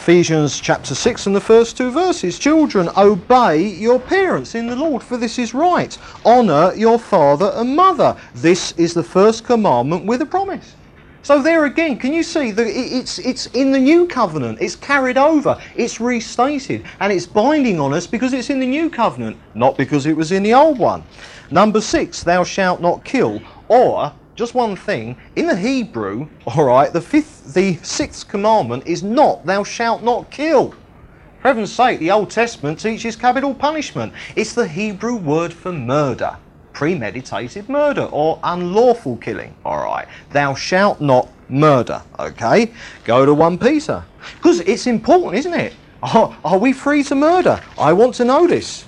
[0.02, 2.36] Ephesians chapter 6 and the first two verses.
[2.36, 5.96] Children, obey your parents in the Lord, for this is right.
[6.26, 8.16] Honour your father and mother.
[8.34, 10.74] This is the first commandment with a promise.
[11.22, 14.58] So there again, can you see that it's it's in the new covenant?
[14.60, 18.90] It's carried over, it's restated, and it's binding on us because it's in the new
[18.90, 21.04] covenant, not because it was in the old one.
[21.52, 24.12] Number six, thou shalt not kill, or
[24.42, 25.16] just one thing.
[25.36, 30.32] In the Hebrew, all right, the fifth, the sixth commandment is not, thou shalt not
[30.32, 30.72] kill.
[30.72, 34.12] For heaven's sake, the Old Testament teaches capital punishment.
[34.34, 36.36] It's the Hebrew word for murder,
[36.72, 39.54] premeditated murder or unlawful killing.
[39.64, 42.02] All right, thou shalt not murder.
[42.18, 42.72] Okay,
[43.04, 44.04] go to 1 Peter.
[44.38, 45.72] Because it's important, isn't it?
[46.02, 47.60] Are, are we free to murder?
[47.78, 48.84] I want to know this.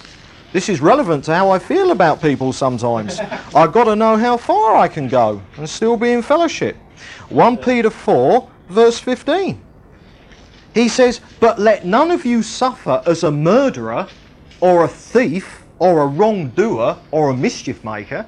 [0.55, 3.19] This is relevant to how I feel about people sometimes.
[3.57, 6.77] I've got to know how far I can go and still be in fellowship.
[7.31, 9.61] 1 Peter 4, verse 15.
[10.73, 14.07] He says, But let none of you suffer as a murderer,
[14.61, 18.25] or a thief, or a wrongdoer, or a mischief maker.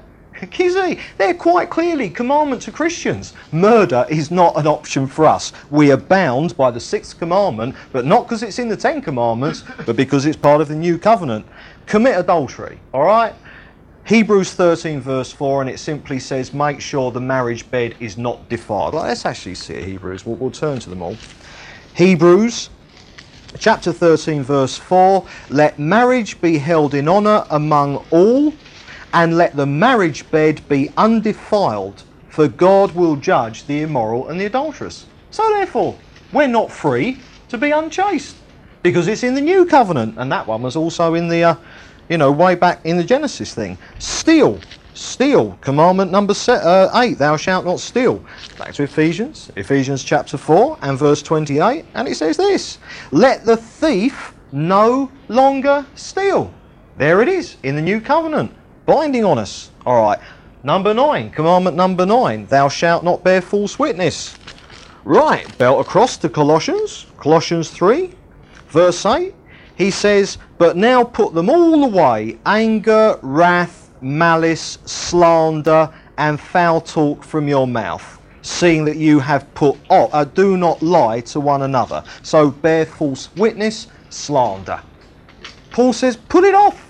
[0.51, 3.33] Kizzy, they're quite clearly commandment to Christians.
[3.53, 5.53] Murder is not an option for us.
[5.70, 9.64] We are bound by the sixth commandment, but not because it's in the Ten Commandments,
[9.87, 11.46] but because it's part of the new covenant
[11.87, 13.35] commit adultery, all right?
[14.07, 18.49] Hebrews 13, verse 4, and it simply says, make sure the marriage bed is not
[18.49, 18.94] defiled.
[18.94, 20.25] let's actually see Hebrews.
[20.25, 21.16] We'll, we'll turn to them all.
[21.94, 22.70] Hebrews
[23.59, 28.53] chapter 13, verse 4 Let marriage be held in honour among all,
[29.16, 34.44] and let the marriage bed be undefiled, for God will judge the immoral and the
[34.44, 35.07] adulterous.
[35.31, 35.98] So, therefore,
[36.35, 38.37] we're not free to be unchaste
[38.83, 41.55] because it's in the new covenant, and that one was also in the, uh,
[42.11, 43.79] you know, way back in the Genesis thing.
[43.98, 44.61] Steal,
[44.92, 45.57] steal.
[45.62, 48.22] Commandment number se- uh, eight: Thou shalt not steal.
[48.59, 52.76] Back to Ephesians, Ephesians chapter four and verse twenty-eight, and it says this:
[53.12, 56.52] Let the thief no longer steal.
[56.98, 58.52] There it is in the new covenant,
[58.87, 59.70] binding on us.
[59.85, 60.18] All right.
[60.62, 64.37] Number nine, commandment number nine: Thou shalt not bear false witness.
[65.05, 68.12] Right, belt across to Colossians, Colossians 3,
[68.68, 69.35] Verse 8,
[69.77, 77.23] he says, But now put them all away anger, wrath, malice, slander, and foul talk
[77.23, 81.63] from your mouth, seeing that you have put off, uh, do not lie to one
[81.63, 82.02] another.
[82.23, 84.83] So bear false witness, slander.
[85.71, 86.86] Paul says, Put it off.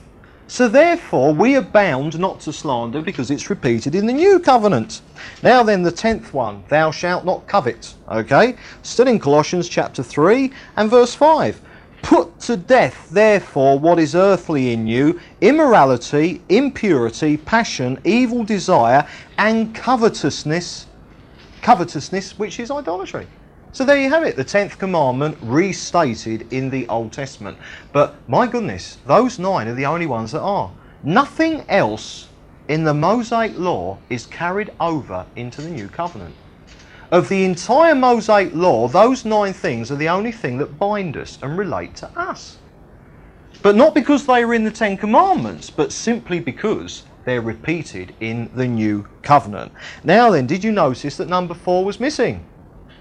[0.48, 5.02] So therefore, we are bound not to slander because it's repeated in the new covenant.
[5.42, 7.94] Now then, the tenth one, thou shalt not covet.
[8.08, 8.56] Okay?
[8.82, 11.60] Still in Colossians chapter 3 and verse 5.
[12.02, 19.04] Put to death, therefore, what is earthly in you immorality, impurity, passion, evil desire,
[19.38, 20.86] and covetousness.
[21.62, 23.26] Covetousness, which is idolatry.
[23.76, 27.58] So there you have it, the 10th commandment restated in the Old Testament.
[27.92, 30.72] But my goodness, those nine are the only ones that are.
[31.02, 32.28] Nothing else
[32.68, 36.34] in the Mosaic law is carried over into the new covenant.
[37.10, 41.38] Of the entire Mosaic law, those nine things are the only thing that bind us
[41.42, 42.56] and relate to us.
[43.60, 48.50] But not because they are in the Ten Commandments, but simply because they're repeated in
[48.54, 49.70] the new covenant.
[50.02, 52.42] Now then, did you notice that number four was missing?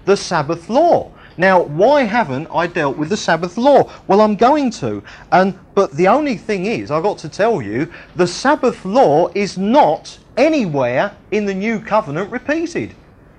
[0.06, 1.10] The Sabbath law.
[1.36, 3.90] Now, why haven't I dealt with the Sabbath law?
[4.06, 5.02] Well, I'm going to.
[5.32, 9.58] And but the only thing is, I've got to tell you, the Sabbath law is
[9.58, 12.94] not anywhere in the new covenant repeated.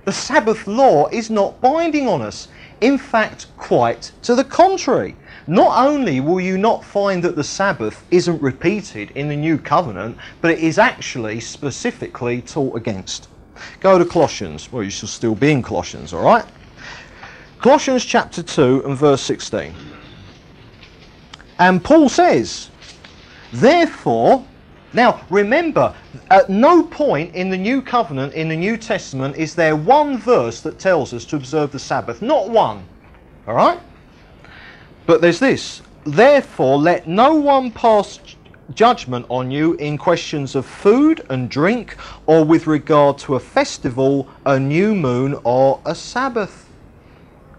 [0.05, 2.49] The Sabbath law is not binding on us.
[2.81, 5.15] In fact, quite to the contrary.
[5.47, 10.17] Not only will you not find that the Sabbath isn't repeated in the new covenant,
[10.41, 13.29] but it is actually specifically taught against.
[13.79, 14.71] Go to Colossians.
[14.71, 16.45] Well, you should still be in Colossians, all right?
[17.59, 19.73] Colossians chapter 2 and verse 16.
[21.57, 22.69] And Paul says,
[23.51, 24.45] Therefore,
[24.93, 25.95] now remember,
[26.29, 30.61] at no point in the New Covenant, in the New Testament, is there one verse
[30.61, 32.21] that tells us to observe the Sabbath.
[32.21, 32.83] Not one.
[33.47, 33.79] Alright?
[35.07, 35.81] But there's this.
[36.05, 38.19] Therefore, let no one pass
[38.75, 41.95] judgment on you in questions of food and drink,
[42.27, 46.66] or with regard to a festival, a new moon, or a Sabbath.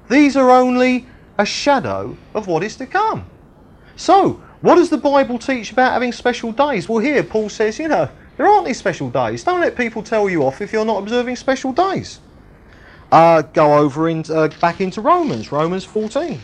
[0.08, 1.06] These are only
[1.38, 3.26] a shadow of what is to come.
[3.96, 6.88] So, what does the Bible teach about having special days?
[6.88, 9.44] Well, here Paul says, you know, there aren't these special days.
[9.44, 12.20] Don't let people tell you off if you're not observing special days.
[13.10, 16.40] Uh, go over in, uh, back into Romans, Romans 14.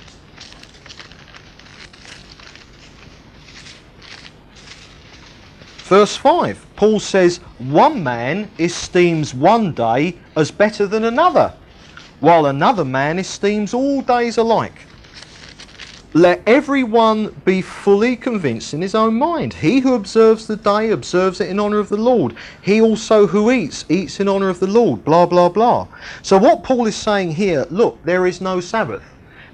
[5.85, 11.55] Verse 5, Paul says, One man esteems one day as better than another
[12.25, 14.87] while another man esteems all days alike.
[16.14, 19.53] Let everyone be fully convinced in his own mind.
[19.55, 22.35] He who observes the day observes it in honour of the Lord.
[22.62, 25.05] He also who eats, eats in honour of the Lord.
[25.05, 25.89] Blah, blah, blah.
[26.22, 29.03] So, what Paul is saying here look, there is no Sabbath.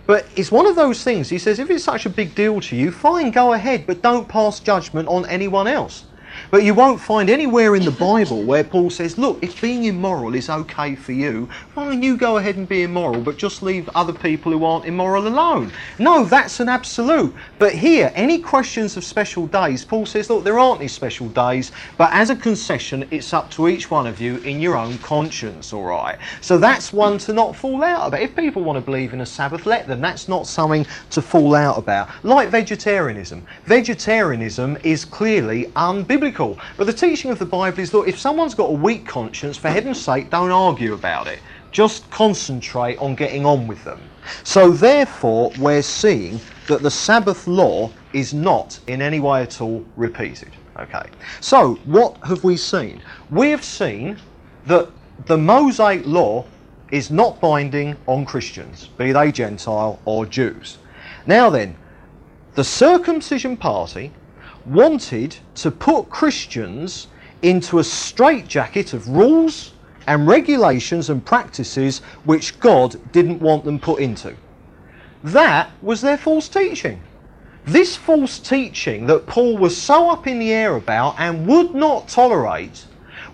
[0.06, 2.76] But it's one of those things, he says, if it's such a big deal to
[2.76, 6.04] you, fine, go ahead, but don't pass judgment on anyone else.
[6.50, 10.34] But you won't find anywhere in the Bible where Paul says, look, if being immoral
[10.34, 14.12] is okay for you, fine, you go ahead and be immoral, but just leave other
[14.12, 15.70] people who aren't immoral alone.
[16.00, 17.32] No, that's an absolute.
[17.60, 21.70] But here, any questions of special days, Paul says, look, there aren't any special days,
[21.96, 25.72] but as a concession, it's up to each one of you in your own conscience,
[25.72, 26.18] all right?
[26.40, 28.22] So that's one to not fall out about.
[28.22, 30.00] If people want to believe in a Sabbath, let them.
[30.00, 32.08] That's not something to fall out about.
[32.24, 33.46] Like vegetarianism.
[33.66, 36.39] Vegetarianism is clearly unbiblical.
[36.76, 39.68] But the teaching of the Bible is that if someone's got a weak conscience, for
[39.68, 41.40] heaven's sake, don't argue about it.
[41.70, 44.00] Just concentrate on getting on with them.
[44.42, 49.84] So, therefore, we're seeing that the Sabbath law is not in any way at all
[49.96, 50.50] repeated.
[50.78, 51.08] Okay.
[51.40, 53.02] So, what have we seen?
[53.30, 54.16] We have seen
[54.66, 54.88] that
[55.26, 56.44] the Mosaic law
[56.90, 60.78] is not binding on Christians, be they Gentile or Jews.
[61.26, 61.76] Now then,
[62.54, 64.12] the circumcision party
[64.70, 67.08] wanted to put Christians
[67.42, 69.72] into a straitjacket of rules
[70.06, 74.36] and regulations and practices which God didn't want them put into.
[75.22, 77.02] That was their false teaching.
[77.64, 82.08] This false teaching that Paul was so up in the air about and would not
[82.08, 82.86] tolerate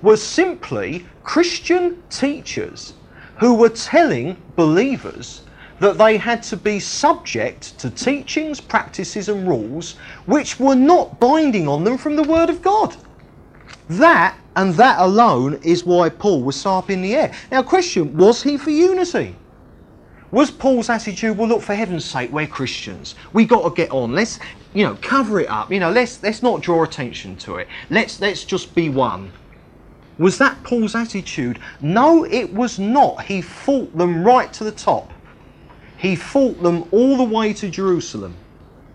[0.02, 2.94] was simply Christian teachers
[3.38, 5.42] who were telling believers
[5.80, 9.96] that they had to be subject to teachings, practices, and rules
[10.26, 12.96] which were not binding on them from the Word of God.
[13.88, 17.32] That and that alone is why Paul was so up in the air.
[17.50, 19.36] Now, question was he for unity?
[20.32, 23.14] Was Paul's attitude, well, look, for heaven's sake, we're Christians.
[23.32, 24.12] we got to get on.
[24.12, 24.40] Let's,
[24.74, 25.70] you know, cover it up.
[25.70, 27.68] You know, let's, let's not draw attention to it.
[27.90, 29.30] Let's, let's just be one.
[30.18, 31.60] Was that Paul's attitude?
[31.80, 33.22] No, it was not.
[33.24, 35.12] He fought them right to the top.
[35.98, 38.34] He fought them all the way to Jerusalem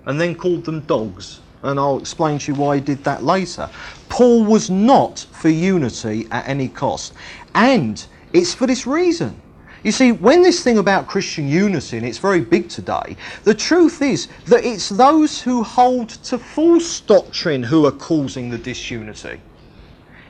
[0.05, 1.41] and then called them dogs.
[1.63, 3.69] And I'll explain to you why he did that later.
[4.09, 7.13] Paul was not for unity at any cost.
[7.53, 9.39] And it's for this reason.
[9.83, 14.01] You see, when this thing about Christian unity, and it's very big today, the truth
[14.01, 19.39] is that it's those who hold to false doctrine who are causing the disunity.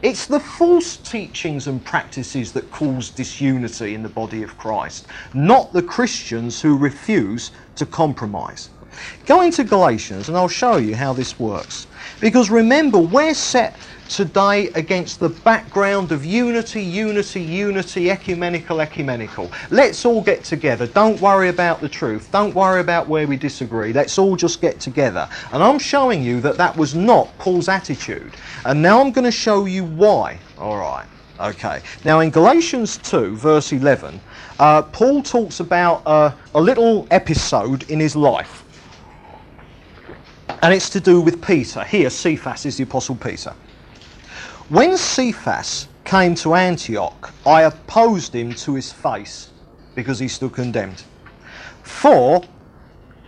[0.02, 5.74] It's the false teachings and practices that cause disunity in the body of Christ, not
[5.74, 8.70] the Christians who refuse to compromise.
[9.28, 11.86] Go into Galatians and I'll show you how this works.
[12.20, 13.76] Because remember, we're set
[14.12, 19.50] today against the background of unity, unity, unity, ecumenical, ecumenical.
[19.70, 20.86] Let's all get together.
[20.86, 22.30] Don't worry about the truth.
[22.30, 23.94] Don't worry about where we disagree.
[23.94, 25.30] Let's all just get together.
[25.54, 28.34] And I'm showing you that that was not Paul's attitude.
[28.66, 30.40] And now I'm going to show you why.
[30.58, 31.08] All right.
[31.40, 31.82] Okay.
[32.04, 34.20] Now in Galatians 2, verse 11,
[34.60, 38.66] uh, Paul talks about uh, a little episode in his life.
[40.64, 41.84] And it's to do with Peter.
[41.84, 43.54] Here, Cephas is the Apostle Peter.
[44.70, 49.50] When Cephas came to Antioch, I opposed him to his face
[49.96, 51.04] because he stood condemned.
[51.82, 52.44] For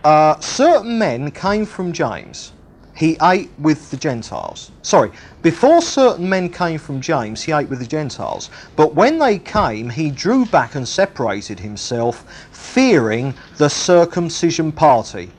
[0.04, 2.52] uh, certain men came from James.
[2.96, 4.70] He ate with the Gentiles.
[4.82, 5.10] Sorry,
[5.42, 8.50] before certain men came from James, he ate with the Gentiles.
[8.76, 15.32] But when they came, he drew back and separated himself, fearing the circumcision party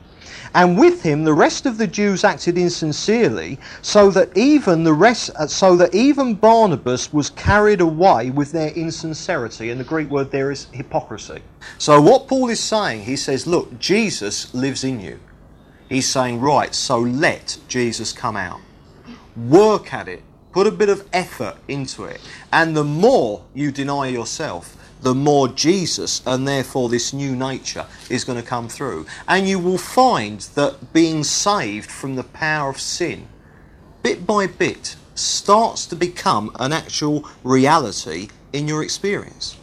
[0.56, 5.30] and with him the rest of the Jews acted insincerely, so that even the rest,
[5.36, 9.70] uh, so that even Barnabas was carried away with their insincerity.
[9.70, 11.42] And the Greek word there is hypocrisy.
[11.76, 15.20] So what Paul is saying, he says, look, Jesus lives in you.
[15.90, 18.60] He's saying, right, so let Jesus come out.
[19.36, 20.22] Work at it.
[20.52, 22.18] Put a bit of effort into it.
[22.50, 28.24] And the more you deny yourself, the more Jesus and therefore this new nature is
[28.24, 29.06] going to come through.
[29.28, 33.28] And you will find that being saved from the power of sin,
[34.02, 39.56] bit by bit, starts to become an actual reality in your experience.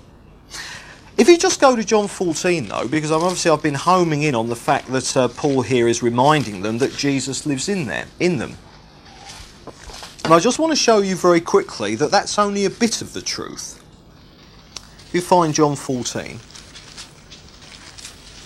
[1.15, 4.49] If you just go to John 14, though, because obviously I've been homing in on
[4.49, 8.39] the fact that uh, Paul here is reminding them that Jesus lives in them, in
[8.39, 8.57] them.
[10.25, 13.13] And I just want to show you very quickly that that's only a bit of
[13.13, 13.82] the truth
[15.13, 16.39] you find John 14,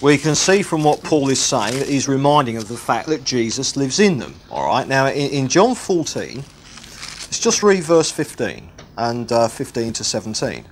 [0.01, 3.23] we can see from what Paul is saying that he's reminding of the fact that
[3.23, 4.35] Jesus lives in them.
[4.51, 9.93] All right, now in, in John 14, let's just read verse 15 and uh, 15
[9.93, 10.65] to 17.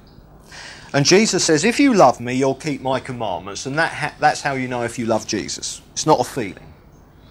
[0.93, 3.65] And Jesus says, If you love me, you'll keep my commandments.
[3.65, 5.81] And that ha- that's how you know if you love Jesus.
[5.93, 6.73] It's not a feeling.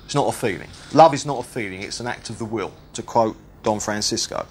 [0.05, 0.69] It's not a feeling.
[0.93, 4.47] Love is not a feeling, it's an act of the will, to quote Don Francisco.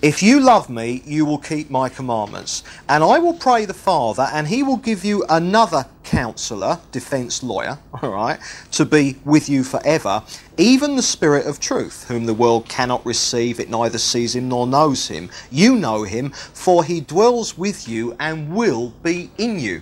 [0.00, 2.62] If you love me, you will keep my commandments.
[2.88, 7.78] And I will pray the Father, and he will give you another counselor, defense lawyer,
[8.02, 8.38] all right,
[8.72, 10.22] to be with you forever,
[10.56, 14.68] even the Spirit of truth, whom the world cannot receive, it neither sees him nor
[14.68, 15.30] knows him.
[15.50, 19.80] You know him, for he dwells with you and will be in you.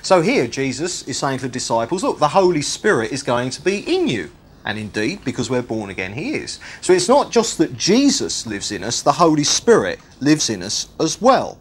[0.00, 3.60] So here, Jesus is saying to the disciples, look, the Holy Spirit is going to
[3.60, 4.30] be in you.
[4.64, 6.58] And indeed, because we're born again, He is.
[6.80, 10.88] So it's not just that Jesus lives in us, the Holy Spirit lives in us
[10.98, 11.58] as well.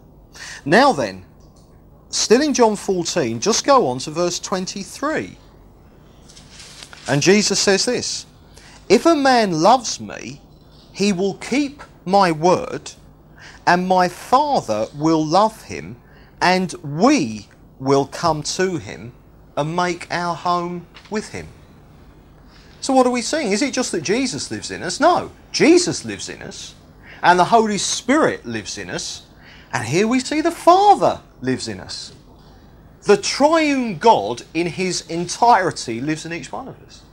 [0.65, 1.25] Now then,
[2.09, 5.37] still in John 14, just go on to verse 23.
[7.07, 8.25] And Jesus says this
[8.87, 10.41] If a man loves me,
[10.93, 12.91] he will keep my word,
[13.67, 15.97] and my Father will love him,
[16.41, 17.47] and we
[17.79, 19.11] will come to him
[19.57, 21.47] and make our home with him.
[22.83, 23.53] So what are we seeing?
[23.53, 24.99] Is it just that Jesus lives in us?
[24.99, 25.31] No.
[25.53, 26.75] Jesus lives in us,
[27.21, 29.21] and the Holy Spirit lives in us,
[29.71, 32.11] and here we see the Father lives in us.
[33.03, 37.03] The triune God in his entirety lives in each one of us.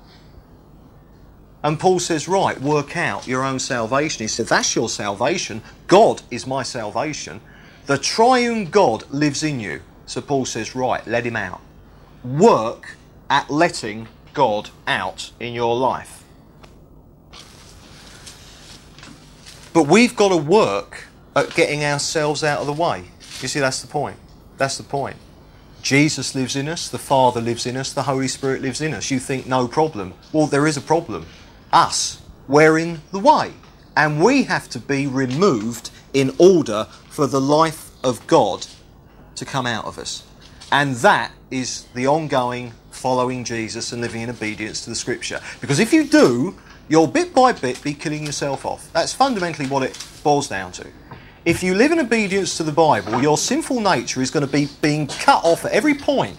[1.63, 4.25] And Paul says, right, work out your own salvation.
[4.25, 5.63] He said, that's your salvation.
[5.87, 7.41] God is my salvation.
[7.87, 9.83] The triune God lives in you.
[10.07, 11.61] So Paul says, right, let him out.
[12.25, 12.97] Work
[13.29, 16.25] at letting God out in your life.
[19.73, 21.07] But we've got to work
[21.37, 23.05] at getting ourselves out of the way.
[23.41, 24.17] You see, that's the point.
[24.59, 25.17] That's the point.
[25.83, 29.11] Jesus lives in us, the Father lives in us, the Holy Spirit lives in us.
[29.11, 30.13] You think no problem.
[30.33, 31.27] Well, there is a problem.
[31.73, 32.21] Us.
[32.49, 33.53] We're in the way.
[33.97, 38.67] And we have to be removed in order for the life of God
[39.37, 40.25] to come out of us.
[40.71, 45.41] And that is the ongoing following Jesus and living in obedience to the Scripture.
[45.63, 46.55] Because if you do,
[46.91, 48.93] you'll bit by bit be killing yourself off.
[48.93, 50.87] That's fundamentally what it boils down to.
[51.47, 54.69] If you live in obedience to the Bible, your sinful nature is going to be
[54.83, 56.37] being cut off at every point.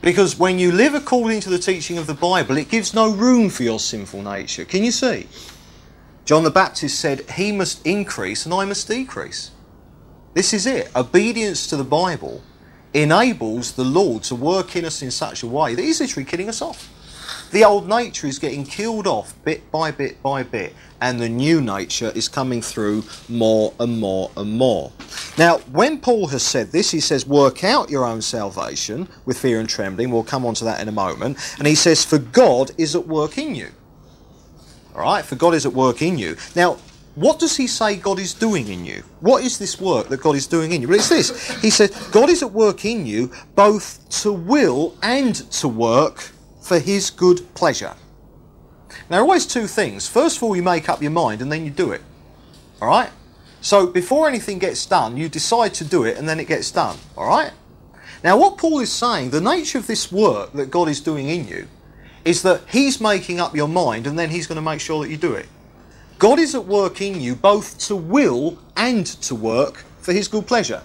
[0.00, 3.48] Because when you live according to the teaching of the Bible, it gives no room
[3.48, 4.64] for your sinful nature.
[4.64, 5.28] Can you see?
[6.24, 9.52] John the Baptist said, He must increase and I must decrease.
[10.34, 10.90] This is it.
[10.96, 12.42] Obedience to the Bible
[12.94, 16.48] enables the Lord to work in us in such a way that He's literally killing
[16.48, 16.94] us off.
[17.50, 21.62] The old nature is getting killed off bit by bit by bit, and the new
[21.62, 24.92] nature is coming through more and more and more.
[25.38, 29.60] Now, when Paul has said this, he says, work out your own salvation with fear
[29.60, 30.10] and trembling.
[30.10, 31.38] We'll come on to that in a moment.
[31.58, 33.68] And he says, for God is at work in you.
[34.94, 36.36] All right, for God is at work in you.
[36.54, 36.78] Now,
[37.18, 39.02] what does he say God is doing in you?
[39.20, 40.88] What is this work that God is doing in you?
[40.88, 41.60] Well, it's this.
[41.60, 46.30] He says, God is at work in you both to will and to work
[46.62, 47.94] for his good pleasure.
[48.88, 50.06] Now, there are always two things.
[50.06, 52.02] First of all, you make up your mind and then you do it.
[52.80, 53.10] All right?
[53.60, 56.96] So before anything gets done, you decide to do it and then it gets done.
[57.16, 57.52] All right?
[58.22, 61.48] Now, what Paul is saying, the nature of this work that God is doing in
[61.48, 61.68] you,
[62.24, 65.10] is that He's making up your mind and then He's going to make sure that
[65.10, 65.48] you do it.
[66.18, 70.48] God is at work in you both to will and to work for His good
[70.48, 70.82] pleasure.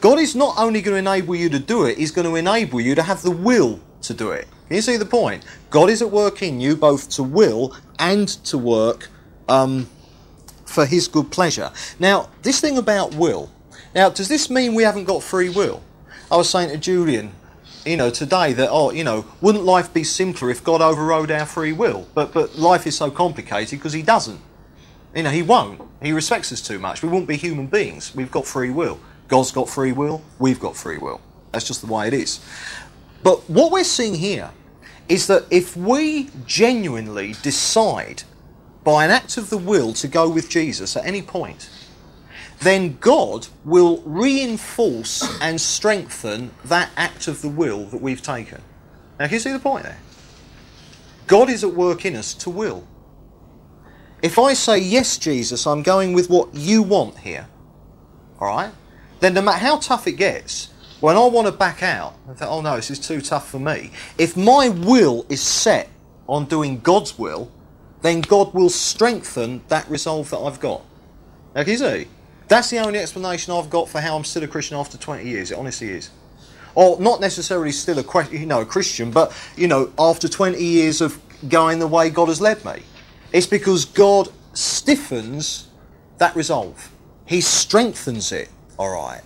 [0.00, 2.80] God is not only going to enable you to do it, He's going to enable
[2.80, 4.48] you to have the will to do it.
[4.66, 5.44] Can you see the point?
[5.70, 9.10] God is at work in you both to will and to work
[9.48, 9.88] um,
[10.64, 11.70] for His good pleasure.
[12.00, 13.52] Now, this thing about will.
[13.94, 15.84] Now, does this mean we haven't got free will?
[16.32, 17.30] I was saying to Julian,
[17.86, 21.46] you know, today that oh, you know, wouldn't life be simpler if God overrode our
[21.46, 22.08] free will?
[22.12, 24.40] But but life is so complicated because He doesn't.
[25.14, 25.80] You know, He won't.
[26.02, 27.02] He respects us too much.
[27.02, 28.14] We won't be human beings.
[28.14, 28.98] We've got free will.
[29.28, 30.22] God's got free will.
[30.38, 31.20] We've got free will.
[31.52, 32.40] That's just the way it is.
[33.22, 34.50] But what we're seeing here
[35.08, 38.24] is that if we genuinely decide
[38.82, 41.70] by an act of the will to go with Jesus at any point,
[42.60, 48.60] then God will reinforce and strengthen that act of the will that we've taken.
[49.18, 49.98] Now, can you see the point there?
[51.26, 52.86] God is at work in us to will.
[54.24, 57.46] If I say, Yes, Jesus, I'm going with what you want here,
[58.40, 58.72] all right,
[59.20, 60.70] then no matter how tough it gets,
[61.00, 63.58] when I want to back out, I think, Oh no, this is too tough for
[63.58, 63.90] me.
[64.16, 65.90] If my will is set
[66.26, 67.52] on doing God's will,
[68.00, 70.80] then God will strengthen that resolve that I've got.
[71.54, 72.08] Now, can you see?
[72.48, 75.50] That's the only explanation I've got for how I'm still a Christian after 20 years.
[75.50, 76.08] It honestly is.
[76.74, 81.02] Or not necessarily still a you know a Christian, but you know after 20 years
[81.02, 82.82] of going the way God has led me,
[83.34, 85.66] it's because God stiffens
[86.18, 86.88] that resolve.
[87.26, 88.48] He strengthens it.
[88.78, 89.22] All right.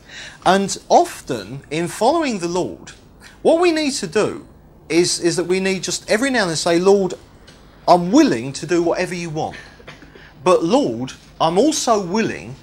[0.47, 2.93] And often in following the Lord,
[3.43, 4.47] what we need to do
[4.89, 7.15] is is that we need just every now and then say, Lord,
[7.87, 9.59] I'm willing to do whatever you want.
[10.43, 12.57] But Lord, I'm also willing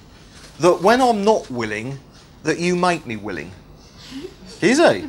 [0.58, 2.00] that when I'm not willing,
[2.42, 3.52] that you make me willing.
[4.60, 5.08] Is he?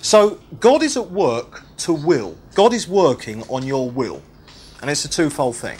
[0.00, 2.36] So God is at work to will.
[2.54, 4.22] God is working on your will.
[4.80, 5.78] And it's a twofold thing.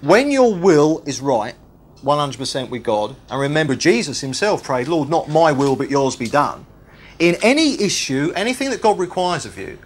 [0.00, 1.54] When your will is right,
[2.02, 6.28] 100% with God, and remember Jesus himself prayed, Lord, not my will but yours be
[6.28, 6.64] done.
[7.18, 9.78] In any issue, anything that God requires of you,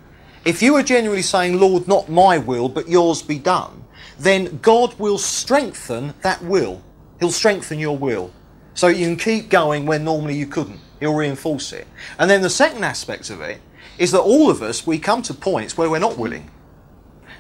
[0.45, 3.85] if you are genuinely saying, Lord, not my will, but yours be done,
[4.19, 6.83] then God will strengthen that will.
[7.21, 8.33] He'll strengthen your will.
[8.75, 10.81] So you can keep going when normally you couldn't.
[11.01, 11.87] He'll reinforce it.
[12.19, 13.61] And then the second aspect of it
[13.99, 16.51] is that all of us, we come to points where we're not willing.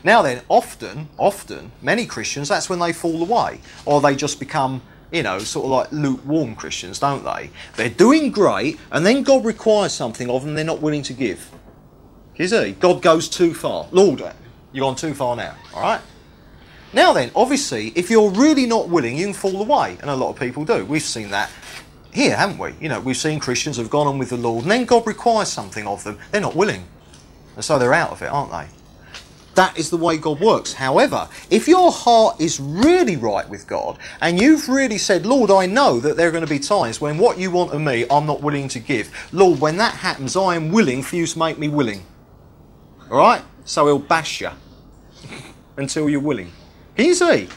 [0.05, 3.61] Now then, often, often, many Christians, that's when they fall away.
[3.85, 4.83] Or they just become,
[5.13, 7.51] you know, sort of like lukewarm Christians, don't they?
[7.77, 11.51] They're doing great, and then God requires something of them they're not willing to give.
[12.37, 13.87] You see, God goes too far.
[13.93, 14.23] Lord,
[14.73, 15.55] you've gone too far now.
[15.75, 16.01] All right?
[16.93, 20.31] Now then, obviously, if you're really not willing, you can fall away, and a lot
[20.31, 20.85] of people do.
[20.85, 21.51] We've seen that
[22.13, 22.75] here, haven't we?
[22.81, 25.49] You know, we've seen Christians have gone on with the Lord, and then God requires
[25.49, 26.19] something of them.
[26.31, 26.85] They're not willing.
[27.55, 28.67] And so they're out of it, aren't they?
[29.55, 30.73] That is the way God works.
[30.73, 35.67] However, if your heart is really right with God and you've really said, Lord, I
[35.67, 38.27] know that there are going to be times when what you want of me, I'm
[38.27, 39.11] not willing to give.
[39.33, 42.03] Lord, when that happens, I am willing for you to make me willing.
[43.11, 43.43] All right?
[43.65, 44.51] So he'll bash you
[45.77, 46.51] until you're willing.
[46.97, 47.49] Can you see?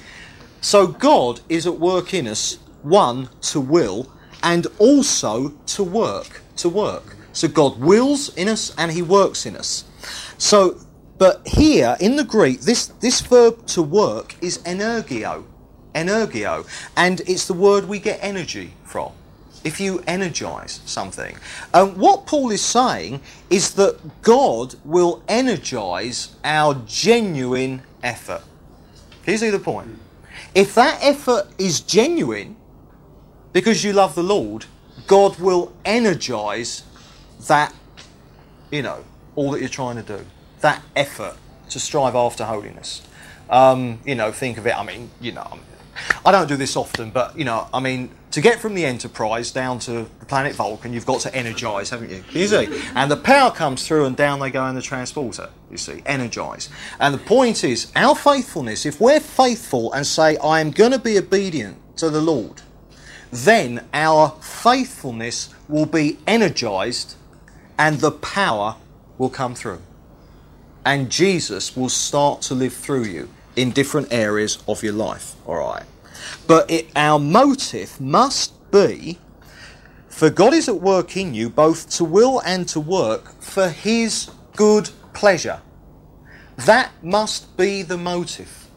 [0.60, 4.12] So God is at work in us, one, to will,
[4.44, 6.42] and also to work.
[6.58, 7.16] To work.
[7.32, 9.86] So God wills in us and he works in us.
[10.38, 10.80] So,
[11.18, 15.46] but here in the Greek, this, this verb to work is energio.
[15.94, 16.68] Energio.
[16.98, 19.14] And it's the word we get energy from
[19.66, 21.36] if you energize something.
[21.74, 28.44] Um, what Paul is saying is that God will energize our genuine effort.
[29.24, 30.00] Can you see the point?
[30.54, 32.56] If that effort is genuine
[33.54, 34.66] because you love the Lord,
[35.08, 36.84] God will energize
[37.48, 37.74] that,
[38.70, 39.04] you know,
[39.36, 40.26] all that you're trying to do.
[40.66, 41.38] That effort
[41.70, 43.04] to strive after holiness.
[43.52, 45.60] Um, you know, think of it, I mean, you know,
[46.26, 49.52] I don't do this often, but you know, I mean, to get from the Enterprise
[49.52, 52.24] down to the planet Vulcan, you've got to energise, haven't you?
[52.32, 55.52] You see, and the power comes through, and down they go in the transporter.
[55.70, 56.68] You see, energise.
[57.00, 58.88] And the point is, our faithfulness.
[58.88, 62.64] If we're faithful and say, "I am going to be obedient to the Lord,"
[63.32, 67.14] then our faithfulness will be energized
[67.78, 68.78] and the power
[69.20, 69.84] will come through.
[70.86, 75.56] And Jesus will start to live through you in different areas of your life, all
[75.56, 75.84] right?
[76.48, 79.18] But it, our motive must be
[80.16, 84.32] for God is at work in you both to will and to work for His
[84.56, 85.60] good pleasure.
[86.56, 88.70] That must be the motive.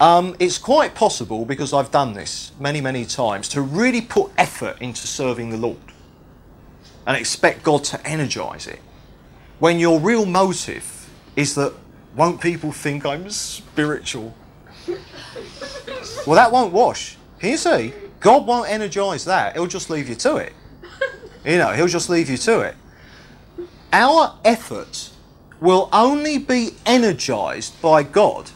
[0.00, 4.80] Um, it's quite possible, because I've done this many, many times, to really put effort
[4.80, 5.76] into serving the Lord
[7.06, 8.80] and expect God to energize it.
[9.60, 11.74] When your real motive is that,
[12.16, 14.34] won't people think I'm spiritual?
[14.88, 17.18] well, that won't wash.
[17.38, 17.92] Can you see?
[18.20, 19.54] God won't energize that.
[19.54, 20.54] He'll just leave you to it.
[21.44, 22.74] You know, He'll just leave you to it.
[23.92, 25.10] Our effort
[25.60, 28.50] will only be energized by God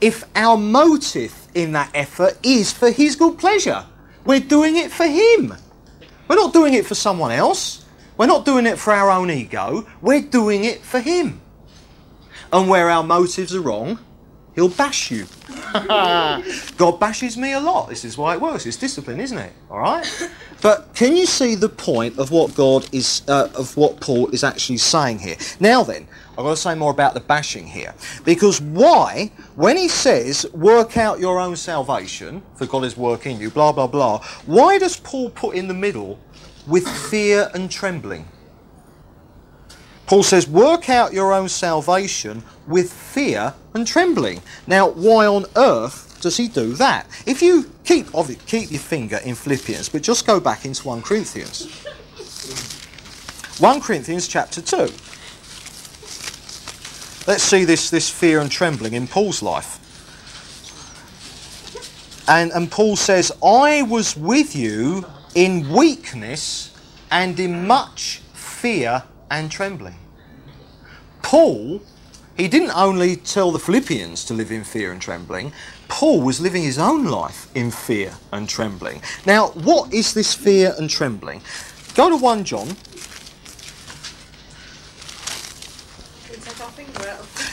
[0.00, 3.84] if our motive in that effort is for His good pleasure.
[4.24, 5.54] We're doing it for Him.
[6.28, 7.86] We're not doing it for someone else.
[8.18, 9.86] We're not doing it for our own ego.
[10.02, 11.40] We're doing it for Him.
[12.52, 14.00] And where our motives are wrong,
[14.56, 15.26] He'll bash you.
[16.76, 17.88] God bashes me a lot.
[17.88, 18.66] This is why it works.
[18.66, 19.52] It's discipline, isn't it?
[19.70, 20.04] All right.
[20.60, 24.42] But can you see the point of what God is, uh, of what Paul is
[24.42, 25.36] actually saying here?
[25.60, 27.94] Now then, I've got to say more about the bashing here.
[28.24, 33.50] Because why, when he says, work out your own salvation, for God is working you,
[33.50, 36.18] blah, blah, blah, why does Paul put in the middle
[36.68, 38.26] with fear and trembling?
[40.06, 44.40] Paul says, work out your own salvation with fear and trembling.
[44.66, 47.06] Now, why on earth does he do that?
[47.26, 48.06] If you keep
[48.46, 51.66] keep your finger in Philippians, but just go back into 1 Corinthians.
[53.58, 54.76] 1 Corinthians chapter 2.
[57.26, 59.84] Let's see this, this fear and trembling in Paul's life.
[62.28, 65.04] And, and Paul says, I was with you
[65.34, 66.74] in weakness
[67.10, 69.96] and in much fear and trembling.
[71.22, 71.82] Paul,
[72.36, 75.52] he didn't only tell the Philippians to live in fear and trembling,
[75.88, 79.02] Paul was living his own life in fear and trembling.
[79.26, 81.40] Now, what is this fear and trembling?
[81.94, 82.68] Go to 1 John.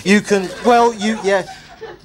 [0.03, 1.47] You can, well, you, yeah.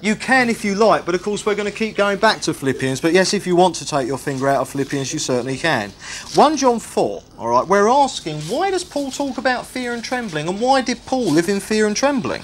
[0.02, 2.54] You can if you like, but of course we're going to keep going back to
[2.54, 3.00] Philippians.
[3.00, 5.90] But yes, if you want to take your finger out of Philippians, you certainly can.
[6.34, 10.48] 1 John 4, all right, we're asking why does Paul talk about fear and trembling
[10.48, 12.42] and why did Paul live in fear and trembling?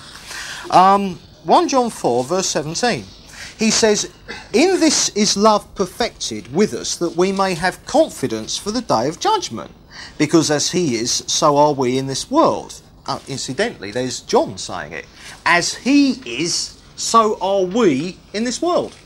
[0.71, 3.05] Um, 1 John 4, verse 17.
[3.59, 4.13] He says,
[4.53, 9.09] In this is love perfected with us, that we may have confidence for the day
[9.09, 9.71] of judgment.
[10.19, 12.83] Because as he is, so are we in this world.
[13.07, 15.07] Uh, incidentally, there's John saying it.
[15.47, 18.97] As he is, so are we in this world.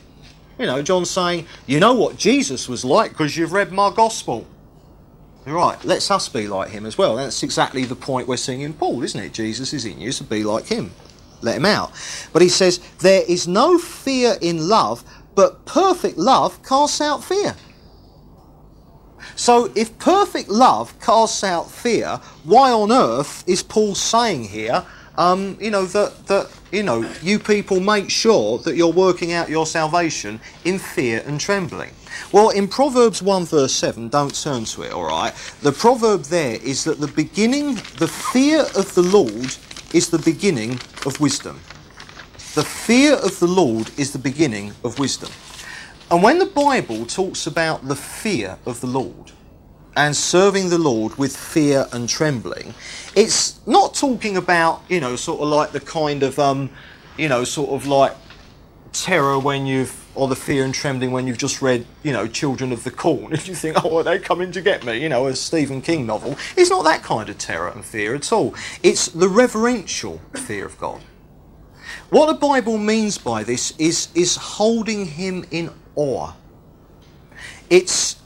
[0.59, 4.47] You know, John's saying, you know what Jesus was like because you've read my gospel.
[5.47, 7.17] Right, let's us be like him as well.
[7.17, 9.33] That's exactly the point we're seeing in Paul, isn't it?
[9.33, 10.93] Jesus is in you, so be like him.
[11.41, 11.93] Let him out.
[12.33, 15.03] But he says, there is no fear in love,
[15.35, 17.57] but perfect love casts out fear.
[19.35, 24.85] So if perfect love casts out fear, why on earth is Paul saying here,
[25.21, 29.51] um, you know, that, that, you know, you people make sure that you're working out
[29.51, 31.91] your salvation in fear and trembling.
[32.33, 35.35] Well, in Proverbs 1 verse 7, don't turn to it, all right?
[35.61, 39.55] The proverb there is that the beginning, the fear of the Lord
[39.93, 41.61] is the beginning of wisdom.
[42.55, 45.31] The fear of the Lord is the beginning of wisdom.
[46.11, 49.33] And when the Bible talks about the fear of the Lord,
[49.97, 52.75] and serving the Lord with fear and trembling,
[53.15, 56.71] it's not talking about, you know, sort of like the kind of, um,
[57.17, 58.15] you know, sort of like
[58.93, 62.73] terror when you've, or the fear and trembling when you've just read, you know, Children
[62.73, 63.33] of the Corn.
[63.33, 65.03] If you think, oh, are they coming to get me?
[65.03, 66.37] You know, a Stephen King novel.
[66.57, 68.55] It's not that kind of terror and fear at all.
[68.83, 71.03] It's the reverential fear of God.
[72.11, 76.33] What the Bible means by this is, is holding him in awe.
[77.69, 78.17] It's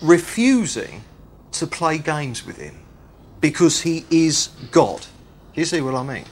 [0.00, 1.02] refusing
[1.54, 2.80] to play games with him
[3.40, 5.06] because he is God.
[5.54, 6.24] You see what I mean?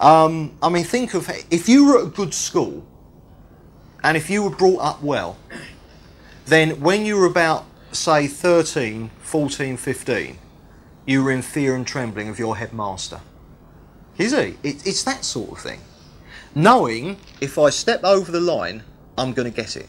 [0.00, 2.84] Um, I mean, think of if you were at a good school
[4.02, 5.36] and if you were brought up well,
[6.46, 10.38] then when you were about, say, 13, 14, 15,
[11.06, 13.20] you were in fear and trembling of your headmaster.
[14.16, 15.80] You see, it, it's that sort of thing.
[16.54, 18.82] Knowing if I step over the line,
[19.16, 19.88] I'm going to get it.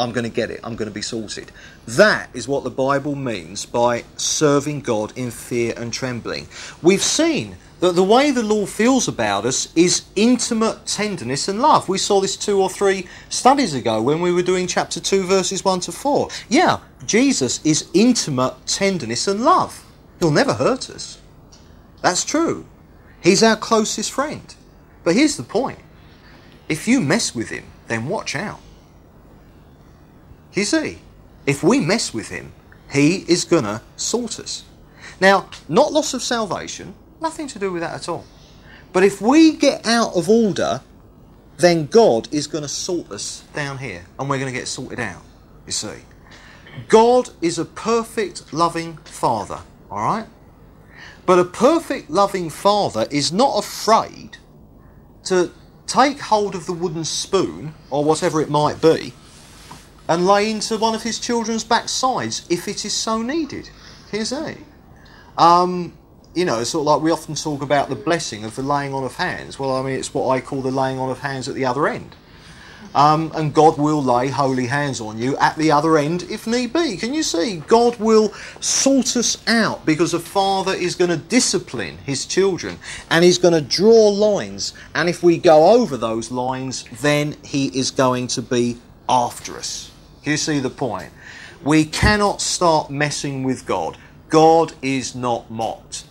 [0.00, 0.60] I'm going to get it.
[0.64, 1.52] I'm going to be sorted.
[1.86, 6.48] That is what the Bible means by serving God in fear and trembling.
[6.82, 11.88] We've seen that the way the Lord feels about us is intimate tenderness and love.
[11.88, 15.64] We saw this two or three studies ago when we were doing chapter 2, verses
[15.64, 16.28] 1 to 4.
[16.48, 19.84] Yeah, Jesus is intimate tenderness and love.
[20.18, 21.18] He'll never hurt us.
[22.02, 22.66] That's true.
[23.22, 24.54] He's our closest friend.
[25.04, 25.78] But here's the point
[26.68, 28.60] if you mess with him, then watch out.
[30.54, 30.98] You see,
[31.46, 32.52] if we mess with him,
[32.92, 34.64] he is to sort us.
[35.20, 38.24] Now, not loss of salvation, nothing to do with that at all.
[38.92, 40.80] But if we get out of order,
[41.58, 44.98] then God is going to sort us down here and we're going to get sorted
[44.98, 45.22] out,
[45.66, 45.98] you see.
[46.88, 50.26] God is a perfect, loving Father, all right?
[51.26, 54.38] But a perfect, loving Father is not afraid
[55.24, 55.52] to
[55.86, 59.12] take hold of the wooden spoon or whatever it might be
[60.10, 63.70] and lay into one of his children's backsides if it is so needed.
[64.12, 64.56] You see?
[65.38, 65.96] Um,
[66.34, 68.92] you know, it's sort of like we often talk about the blessing of the laying
[68.92, 69.60] on of hands.
[69.60, 71.86] Well, I mean, it's what I call the laying on of hands at the other
[71.86, 72.16] end.
[72.92, 76.72] Um, and God will lay holy hands on you at the other end if need
[76.72, 76.96] be.
[76.96, 77.58] Can you see?
[77.68, 82.78] God will sort us out because a father is going to discipline his children
[83.10, 84.74] and he's going to draw lines.
[84.96, 89.89] And if we go over those lines, then he is going to be after us.
[90.24, 91.12] You see the point?
[91.62, 93.96] We cannot start messing with God.
[94.28, 96.04] God is not mocked.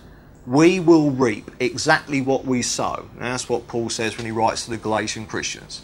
[0.46, 3.08] We will reap exactly what we sow.
[3.14, 5.84] And that's what Paul says when he writes to the Galatian Christians.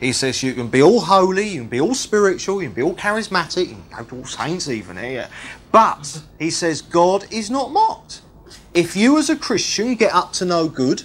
[0.00, 2.82] He says you can be all holy, you can be all spiritual, you can be
[2.82, 5.28] all charismatic, you can to all saints even here.
[5.72, 8.20] But he says God is not mocked.
[8.74, 11.04] If you as a Christian get up to no good,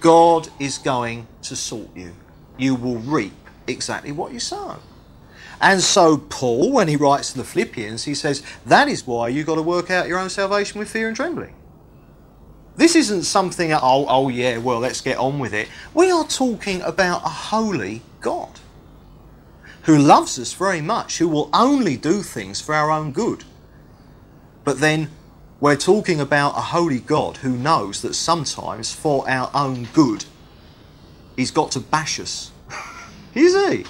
[0.00, 2.12] God is going to sort you.
[2.58, 3.34] You will reap
[3.68, 4.78] exactly what you sow.
[5.60, 9.46] And so, Paul, when he writes to the Philippians, he says, That is why you've
[9.46, 11.54] got to work out your own salvation with fear and trembling.
[12.76, 15.68] This isn't something, oh, oh yeah, well, let's get on with it.
[15.94, 18.60] We are talking about a holy God
[19.84, 23.44] who loves us very much, who will only do things for our own good.
[24.64, 25.10] But then
[25.58, 30.26] we're talking about a holy God who knows that sometimes for our own good,
[31.34, 32.50] he's got to bash us.
[33.34, 33.86] Is he?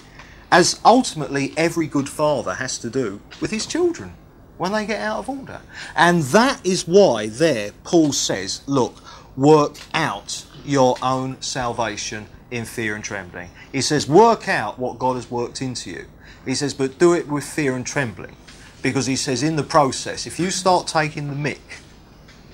[0.51, 4.15] As ultimately every good father has to do with his children
[4.59, 5.61] when they get out of order.
[5.95, 8.97] And that is why there Paul says, look,
[9.37, 13.51] work out your own salvation in fear and trembling.
[13.73, 16.07] He says, work out what God has worked into you.
[16.45, 18.37] He says, but do it with fear and trembling.
[18.83, 21.83] Because he says, in the process, if you start taking the mick,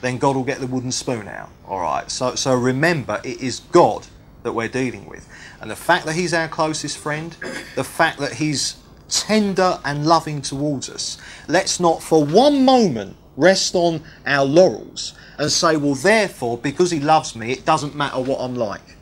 [0.01, 1.51] then God will get the wooden spoon out.
[1.67, 2.11] All right.
[2.11, 4.07] So, so remember, it is God
[4.43, 5.29] that we're dealing with.
[5.63, 7.37] And the fact that he's our closest friend,
[7.77, 8.77] the fact that he's
[9.09, 15.51] tender and loving towards us, let's not for one moment rest on our laurels and
[15.53, 18.97] say, well, therefore, because he loves me, it doesn't matter what I'm like.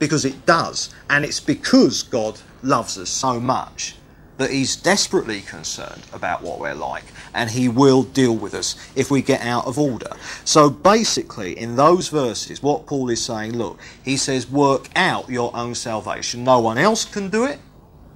[0.00, 0.92] Because it does.
[1.08, 3.94] And it's because God loves us so much
[4.40, 9.10] that he's desperately concerned about what we're like and he will deal with us if
[9.10, 10.10] we get out of order.
[10.44, 15.54] So basically, in those verses, what Paul is saying, look, he says, work out your
[15.54, 16.42] own salvation.
[16.42, 17.58] No one else can do it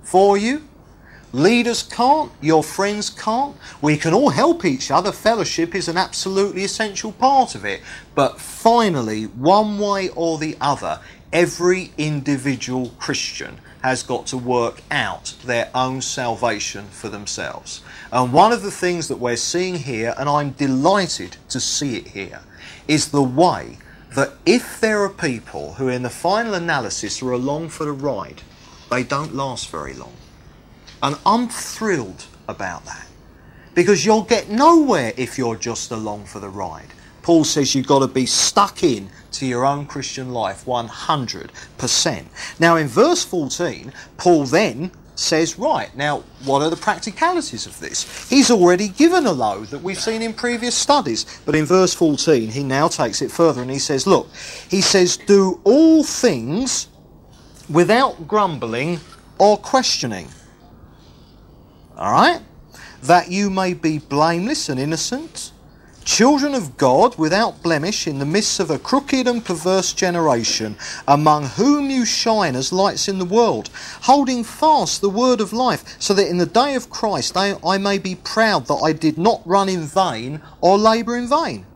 [0.03, 0.63] for you.
[1.33, 3.57] Leaders can't, your friends can't.
[3.83, 5.13] We can all help each other.
[5.13, 7.83] Fellowship is an absolutely essential part of it.
[8.15, 11.01] But finally, one way or the other,
[11.33, 17.83] every individual Christian has got to work out their own salvation for themselves.
[18.11, 22.09] And one of the things that we're seeing here, and I'm delighted to see it
[22.09, 22.41] here,
[22.89, 23.77] is the way
[24.15, 28.41] that if there are people who, in the final analysis, are along for the ride,
[28.91, 30.15] they don't last very long.
[31.03, 33.07] And I'm thrilled about that.
[33.75, 36.95] Because you'll get nowhere if you're just along for the ride.
[37.21, 42.25] Paul says you've got to be stuck in to your own Christian life 100%.
[42.59, 48.29] Now, in verse 14, Paul then says, right, now what are the practicalities of this?
[48.29, 52.51] He's already given a load that we've seen in previous studies, but in verse 14,
[52.51, 54.29] he now takes it further and he says, look,
[54.69, 56.89] he says, do all things
[57.71, 59.01] without grumbling
[59.39, 60.29] or questioning.
[61.97, 62.41] All right?
[63.03, 65.53] That you may be blameless and innocent
[66.05, 70.77] children of God without blemish in the midst of a crooked and perverse generation,
[71.09, 73.71] among whom you shine as lights in the world,
[74.03, 77.79] holding fast the word of life, so that in the day of Christ I, I
[77.79, 81.67] may be proud that I did not run in vain or labour in vain.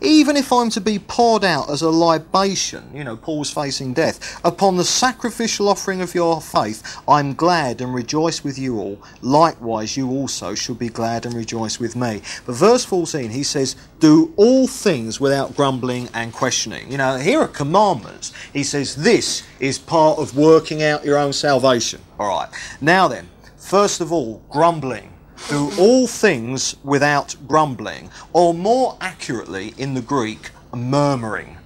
[0.00, 4.40] Even if I'm to be poured out as a libation, you know, Paul's facing death,
[4.44, 9.02] upon the sacrificial offering of your faith, I'm glad and rejoice with you all.
[9.20, 12.22] Likewise, you also should be glad and rejoice with me.
[12.46, 16.90] But verse 14, he says, Do all things without grumbling and questioning.
[16.90, 18.32] You know, here are commandments.
[18.52, 22.00] He says, This is part of working out your own salvation.
[22.18, 22.48] All right.
[22.80, 25.12] Now then, first of all, grumbling
[25.48, 31.56] do all things without grumbling, or more accurately in the Greek, murmuring.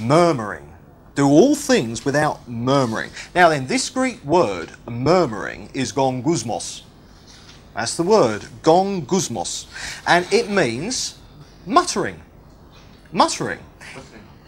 [0.00, 0.72] Murmuring.
[1.14, 3.10] Do all things without murmuring.
[3.34, 6.82] Now then, this Greek word, murmuring, is gongusmos.
[7.74, 9.66] That's the word, gongusmos.
[10.06, 11.18] And it means
[11.66, 12.20] muttering.
[13.12, 13.60] Muttering.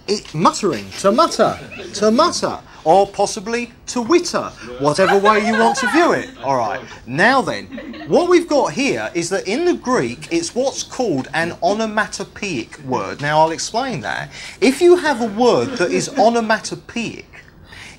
[0.06, 1.58] It, muttering, to mutter,
[1.94, 4.44] to mutter or possibly to witter,
[4.80, 6.30] whatever way you want to view it.
[6.38, 6.82] All right.
[7.06, 7.66] Now then,
[8.08, 13.20] what we've got here is that in the Greek, it's what's called an onomatopoeic word.
[13.20, 14.32] Now I'll explain that.
[14.62, 17.26] If you have a word that is onomatopoeic,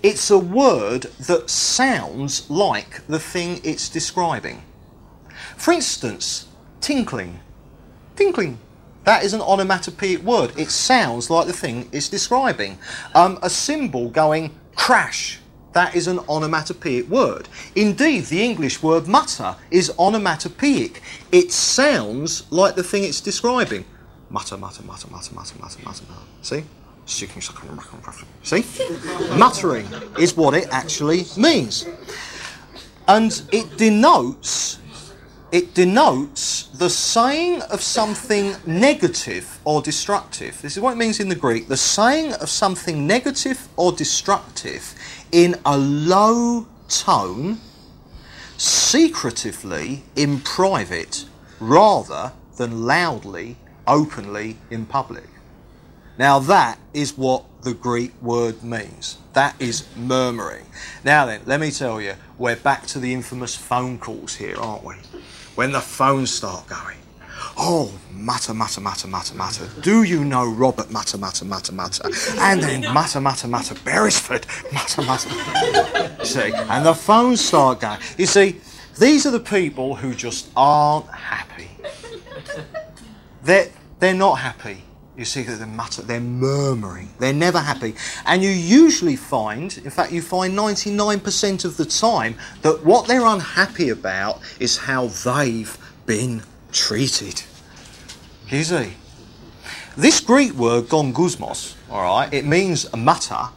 [0.02, 4.64] it's a word that sounds like the thing it's describing.
[5.56, 6.48] For instance,
[6.82, 7.42] tinkling.
[8.16, 8.58] Tinkling.
[9.04, 10.58] That is an onomatopoeic word.
[10.58, 12.80] It sounds like the thing it's describing.
[13.14, 15.40] Um, a cymbal going Crash.
[15.74, 17.48] That is an onomatopoeic word.
[17.76, 21.02] Indeed, the English word mutter is onomatopoeic.
[21.32, 23.86] It sounds like the thing it's describing.
[24.30, 26.04] Mutter, mutter, mutter, mutter, mutter, mutter, mutter.
[26.42, 26.64] See?
[27.06, 28.64] See?
[29.38, 31.86] Muttering is what it actually means.
[33.08, 34.80] And it denotes
[35.52, 40.62] it denotes the saying of something negative or destructive.
[40.62, 44.94] This is what it means in the Greek the saying of something negative or destructive
[45.32, 47.60] in a low tone,
[48.58, 51.26] secretively in private,
[51.60, 55.28] rather than loudly, openly in public.
[56.18, 59.18] Now, that is what the Greek word means.
[59.34, 60.66] That is murmuring.
[61.06, 64.84] Now, then, let me tell you, we're back to the infamous phone calls here, aren't
[64.84, 64.96] we?
[65.60, 66.98] When the phones start going.
[67.58, 69.68] Oh, mutter, mutter, mutter, mutter, mutter.
[69.82, 72.10] Do you know Robert mutter, mutter, mutter, mutter?
[72.40, 76.24] And then mutter, mutter, mutter, Beresford, mutter, mutter.
[76.24, 78.00] see, and the phones start going.
[78.18, 78.62] You see,
[78.98, 81.68] these are the people who just aren't happy.
[83.44, 83.68] They're,
[84.00, 84.82] they're not happy.
[85.20, 87.94] You see that they're mutter, they're murmuring, they're never happy.
[88.26, 93.26] And you usually find, in fact, you find 99% of the time, that what they're
[93.26, 97.44] unhappy about is how they've been treated.
[98.48, 98.94] You see?
[99.98, 103.50] This Greek word, gongusmos, all right, it means a mutter,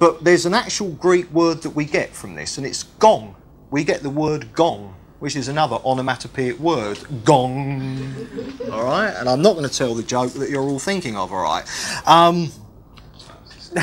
[0.00, 3.36] but there's an actual Greek word that we get from this, and it's gong.
[3.70, 8.14] We get the word gong which is another onomatopoeic word, gong.
[8.72, 11.32] All right, and I'm not going to tell the joke that you're all thinking of.
[11.32, 11.64] All right.
[12.06, 12.50] Um,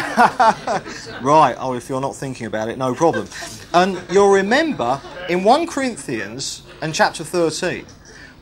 [1.21, 1.55] right.
[1.57, 3.27] Oh, if you're not thinking about it, no problem.
[3.73, 7.85] And you'll remember in 1 Corinthians and chapter 13,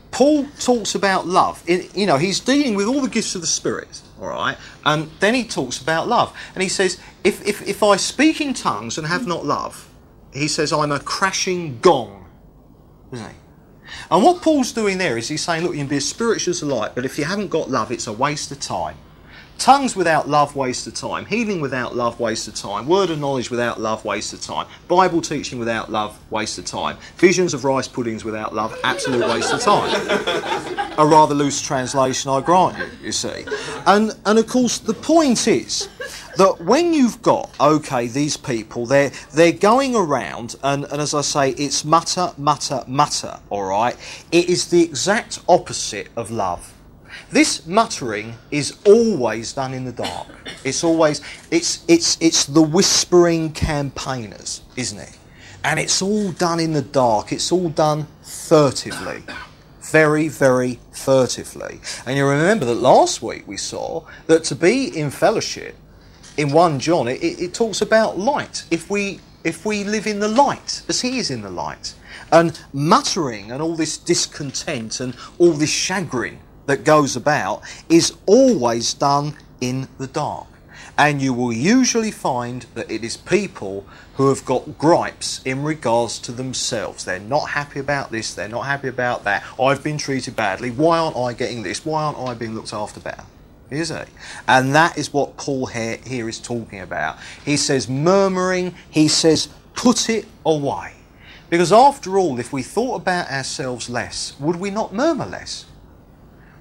[0.09, 1.61] Paul talks about love.
[1.67, 4.57] In, you know, he's dealing with all the gifts of the Spirit, all right?
[4.85, 6.35] And then he talks about love.
[6.53, 9.89] And he says, if, if, if I speak in tongues and have not love,
[10.33, 12.24] he says, I'm a crashing gong
[13.11, 13.35] he?
[14.09, 16.61] And what Paul's doing there is he's saying, look, you can be as spiritual as
[16.61, 18.97] a light, but if you haven't got love, it's a waste of time.
[19.57, 21.25] Tongues without love, waste of time.
[21.25, 22.87] Healing without love, waste of time.
[22.87, 24.67] Word of knowledge without love, waste of time.
[24.87, 26.97] Bible teaching without love, waste of time.
[27.17, 29.89] Visions of rice puddings without love, absolute waste of time.
[30.97, 33.45] a rather loose translation, I grant you, you see.
[33.85, 35.89] And, and of course, the point is
[36.37, 41.21] that when you've got, okay, these people, they're, they're going around, and, and as I
[41.21, 43.95] say, it's mutter, mutter, mutter, all right?
[44.31, 46.74] It is the exact opposite of love.
[47.35, 50.27] This muttering is always done in the dark.
[50.63, 51.19] It's always
[51.51, 55.17] it's it's it's the whispering campaigners, isn't it?
[55.61, 57.33] And it's all done in the dark.
[57.33, 59.23] It's all done furtively.
[59.81, 61.81] Very, very furtively.
[62.05, 65.75] And you remember that last week we saw that to be in fellowship
[66.37, 68.63] in 1 John, it, it, talks about light.
[68.71, 71.95] If we if we live in the light, as he is in the light.
[72.31, 78.93] And muttering and all this discontent and all this chagrin that goes about is always
[78.93, 80.47] done in the dark.
[80.97, 83.85] And you will usually find that it is people
[84.15, 87.03] who have got gripes in regards to themselves.
[87.03, 89.43] They're not happy about this, they're not happy about that.
[89.59, 90.71] I've been treated badly.
[90.71, 91.85] Why aren't I getting this?
[91.85, 93.23] Why aren't I being looked after better?
[93.69, 93.95] Is he?
[94.47, 97.17] And that is what Paul here, here is talking about.
[97.43, 100.93] He says murmuring, he says put it away.
[101.49, 105.65] Because after all, if we thought about ourselves less, would we not murmur less?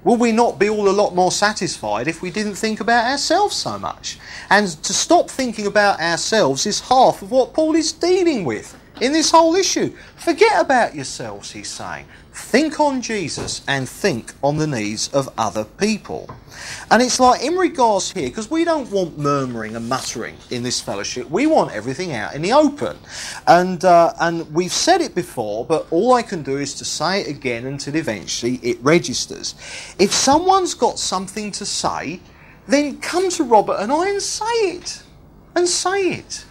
[0.04, 3.56] Will we not be all a lot more satisfied if we didn't think about ourselves
[3.56, 4.18] so much?
[4.50, 9.12] And to stop thinking about ourselves is half of what Paul is dealing with in
[9.12, 9.96] this whole issue.
[10.16, 12.06] Forget about yourselves, he's saying.
[12.34, 16.28] Think on Jesus and think on the needs of other people.
[16.90, 20.80] And it's like in regards here, because we don't want murmuring and muttering in this
[20.80, 21.30] fellowship.
[21.30, 22.98] We want everything out in the open.
[23.46, 27.20] And, uh, and we've said it before, but all I can do is to say
[27.20, 29.54] it again until eventually it registers.
[30.00, 32.18] If someone's got something to say,
[32.66, 35.04] then come to Robert and I and say it.
[35.54, 36.44] And say it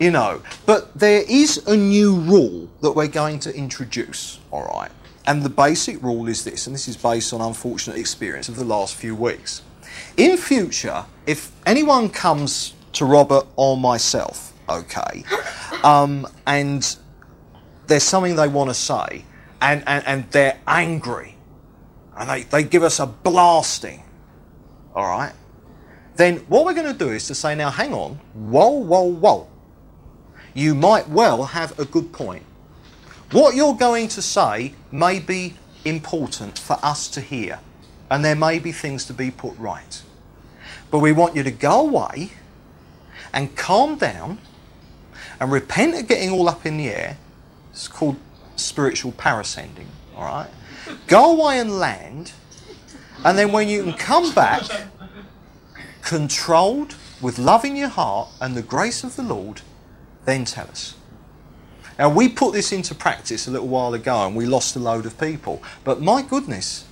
[0.00, 0.42] you know.
[0.70, 4.92] But there is a new rule that we're going to introduce, all right?
[5.26, 8.64] And the basic rule is this, and this is based on unfortunate experience of the
[8.64, 9.62] last few weeks.
[10.16, 15.24] In future, if anyone comes to Robert or myself, okay,
[15.82, 16.96] um, and
[17.88, 19.24] there's something they want to say,
[19.60, 21.34] and, and, and they're angry,
[22.16, 24.04] and they, they give us a blasting,
[24.94, 25.32] all right,
[26.14, 29.49] then what we're going to do is to say, now hang on, whoa, whoa, whoa
[30.54, 32.44] you might well have a good point.
[33.32, 37.60] What you're going to say may be important for us to hear,
[38.10, 40.02] and there may be things to be put right.
[40.90, 42.32] But we want you to go away
[43.32, 44.38] and calm down
[45.38, 47.16] and repent of getting all up in the air.
[47.70, 48.16] It's called
[48.56, 49.86] spiritual parascending,
[50.16, 50.50] all right?
[51.06, 52.32] Go away and land,
[53.24, 54.64] and then when you can come back,
[56.02, 59.60] controlled with love in your heart and the grace of the Lord,
[60.24, 60.94] then tell us.
[61.98, 65.04] Now, we put this into practice a little while ago and we lost a load
[65.04, 65.62] of people.
[65.84, 66.86] But my goodness,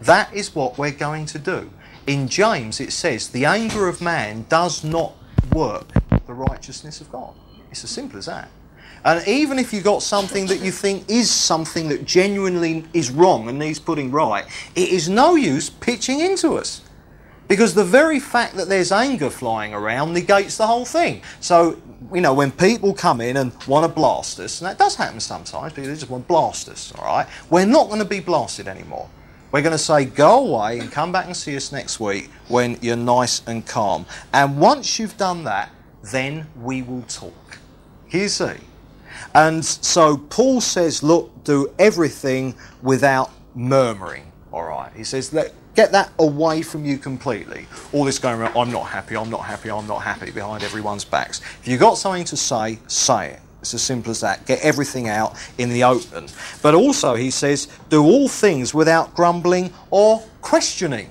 [0.00, 1.70] that is what we're going to do.
[2.06, 5.14] In James, it says, the anger of man does not
[5.52, 5.92] work
[6.26, 7.34] the righteousness of God.
[7.70, 8.48] It's as simple as that.
[9.04, 13.48] And even if you've got something that you think is something that genuinely is wrong
[13.48, 16.80] and needs putting right, it is no use pitching into us.
[17.46, 21.20] Because the very fact that there's anger flying around negates the whole thing.
[21.40, 21.78] So,
[22.12, 25.20] you know, when people come in and want to blast us, and that does happen
[25.20, 27.26] sometimes, people just want to blast us, all right?
[27.50, 29.08] We're not going to be blasted anymore.
[29.52, 32.76] We're going to say, go away and come back and see us next week when
[32.82, 34.04] you're nice and calm.
[34.32, 35.70] And once you've done that,
[36.02, 37.58] then we will talk.
[38.10, 38.54] You see?
[39.34, 44.30] And so Paul says, look, do everything without murmuring.
[44.52, 44.92] All right.
[44.94, 47.66] He says, let Get that away from you completely.
[47.92, 51.04] All this going around, I'm not happy, I'm not happy, I'm not happy behind everyone's
[51.04, 51.40] backs.
[51.60, 53.40] If you've got something to say, say it.
[53.60, 54.44] It's as simple as that.
[54.46, 56.28] Get everything out in the open.
[56.62, 61.10] But also, he says, do all things without grumbling or questioning.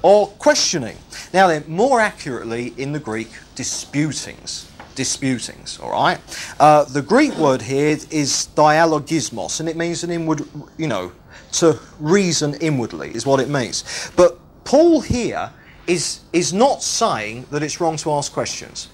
[0.00, 0.96] Or questioning.
[1.34, 6.18] Now, then, more accurately in the Greek, disputings disputings, all right?
[6.58, 10.42] Uh, the Greek word here is dialogismos, and it means an inward,
[10.76, 11.12] you know,
[11.52, 14.10] to reason inwardly, is what it means.
[14.16, 15.50] But Paul here
[15.86, 18.88] is, is not saying that it's wrong to ask questions.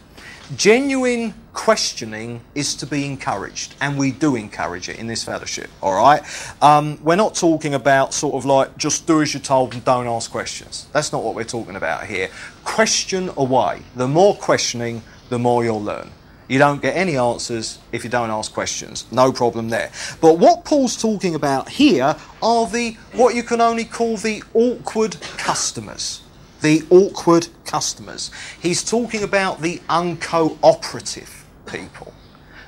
[0.57, 5.95] Genuine questioning is to be encouraged, and we do encourage it in this fellowship, all
[5.95, 6.23] right?
[6.61, 10.07] Um, we're not talking about sort of like just do as you're told and don't
[10.07, 10.87] ask questions.
[10.93, 12.29] That's not what we're talking about here.
[12.63, 13.83] Question away.
[13.97, 16.11] The more questioning, the more you'll learn.
[16.47, 19.07] You don't get any answers if you don't ask questions.
[19.11, 19.91] No problem there.
[20.21, 25.19] But what Paul's talking about here are the what you can only call the awkward
[25.39, 26.23] customers.
[26.61, 28.31] The awkward customers.
[28.61, 32.13] He's talking about the uncooperative people,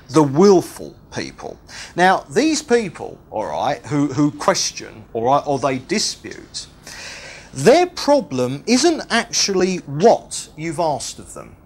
[0.08, 1.58] the willful people.
[1.94, 6.66] Now, these people, all right, who, who question, all right, or they dispute,
[7.52, 11.56] their problem isn't actually what you've asked of them.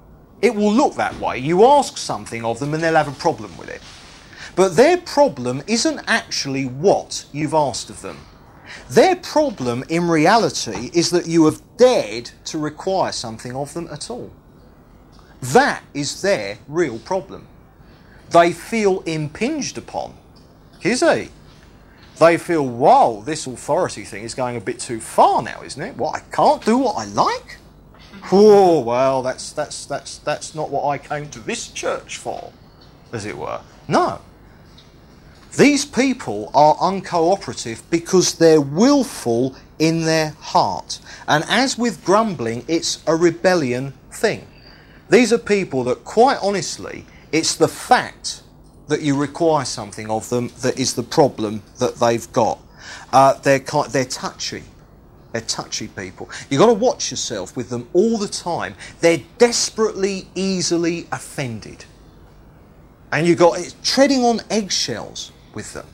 [0.43, 1.39] It will look that way.
[1.39, 3.83] You ask something of them and they'll have a problem with it.
[4.57, 8.19] But their problem isn't actually what you've asked of them.
[8.89, 14.11] Their problem in reality is that you have dared to require something of them at
[14.11, 14.31] all.
[15.41, 17.47] That is their real problem.
[18.31, 20.15] They feel impinged upon.
[20.83, 21.29] You see?
[22.19, 25.97] They feel, whoa, this authority thing is going a bit too far now, isn't it?
[25.97, 27.57] What, I can't do what I like?
[28.33, 32.53] Oh, well, that's, that's, that's, that's not what I came to this church for,
[33.13, 33.61] as it were.
[33.89, 34.21] No.
[35.57, 41.01] These people are uncooperative because they're willful in their heart.
[41.27, 44.47] And as with grumbling, it's a rebellion thing.
[45.09, 48.43] These are people that, quite honestly, it's the fact
[48.87, 52.61] that you require something of them that is the problem that they've got.
[53.13, 54.63] Uh, they're, they're touchy.
[55.33, 56.29] They're touchy people.
[56.49, 58.75] You've got to watch yourself with them all the time.
[59.01, 61.85] They're desperately, easily offended.
[63.13, 65.87] And you've got it treading on eggshells with them.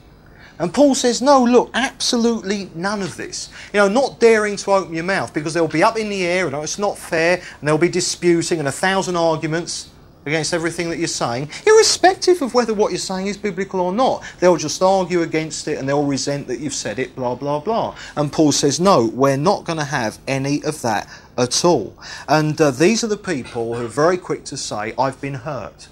[0.58, 3.50] And Paul says, no, look, absolutely none of this.
[3.74, 6.46] You know, not daring to open your mouth because they'll be up in the air
[6.46, 9.90] and it's not fair and they'll be disputing and a thousand arguments
[10.27, 14.24] against everything that you're saying, irrespective of whether what you're saying is biblical or not.
[14.40, 17.97] They'll just argue against it and they'll resent that you've said it, blah, blah, blah.
[18.16, 21.09] And Paul says, no, we're not going to have any of that
[21.39, 21.97] at all.
[22.28, 25.89] And uh, these are the people who are very quick to say, I've been hurt.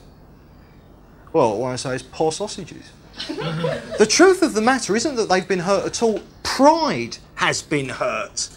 [1.33, 2.91] Well, what I say is poor sausages.
[3.29, 6.21] the truth of the matter isn't that they've been hurt at all.
[6.43, 8.49] Pride has been hurt.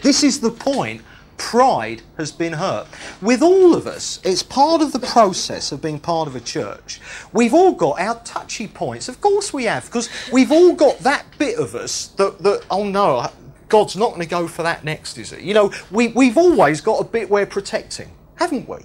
[0.00, 1.02] This is the point.
[1.38, 2.86] Pride has been hurt.
[3.22, 7.00] With all of us, it's part of the process of being part of a church.
[7.32, 9.08] We've all got our touchy points.
[9.08, 12.84] Of course we have, because we've all got that bit of us that, that oh
[12.84, 13.30] no,
[13.68, 15.46] God's not going to go for that next, is he?
[15.46, 18.78] You know, we, we've always got a bit we're protecting, haven't we?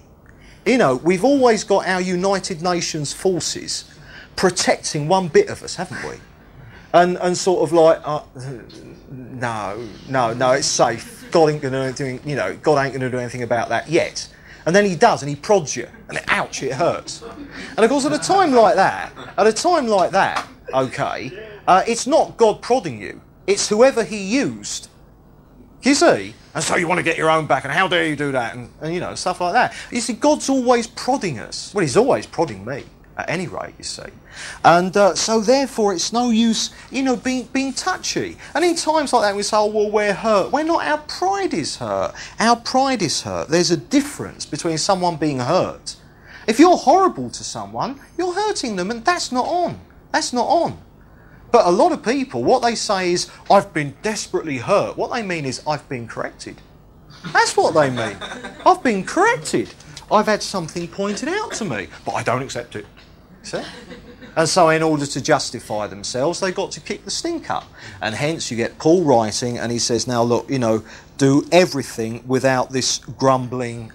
[0.66, 3.86] You know, we've always got our United Nations forces
[4.36, 6.18] protecting one bit of us, haven't we?
[6.94, 8.22] And, and sort of like, uh,
[9.10, 11.28] no, no, no, it's safe.
[11.32, 14.30] God ain't to do, you know, God ain't to do anything about that yet.
[14.66, 17.22] And then he does, and he prods you, and ouch, it hurts.
[17.22, 21.84] And of course, at a time like that, at a time like that, okay, uh,
[21.86, 24.90] it's not God prodding you; it's whoever He used.
[25.82, 28.16] You see, and so you want to get your own back, and how dare you
[28.16, 29.74] do that, and, and you know stuff like that.
[29.92, 31.74] You see, God's always prodding us.
[31.74, 32.86] Well, He's always prodding me
[33.18, 34.10] at any rate, you see.
[34.64, 38.38] And uh, so, therefore, it's no use, you know, being, being touchy.
[38.56, 40.52] And in times like that, we say, oh, well, we're hurt.
[40.52, 42.14] We're not, our pride is hurt.
[42.40, 43.50] Our pride is hurt.
[43.50, 45.96] There's a difference between someone being hurt.
[46.48, 49.80] If you're horrible to someone, you're hurting them, and that's not on.
[50.12, 50.80] That's not on.
[51.52, 54.98] But a lot of people, what they say is, I've been desperately hurt.
[54.98, 56.58] What they mean is, I've been corrected.
[57.32, 58.18] That's what they mean.
[58.66, 59.74] I've been corrected.
[60.12, 62.86] I've had something pointed out to me, but I don't accept it.
[63.44, 63.62] See?
[64.36, 67.66] And so, in order to justify themselves, they got to kick the stink up.
[68.02, 70.84] And hence, you get Paul writing, and he says, Now, look, you know,
[71.18, 73.92] do everything without this grumbling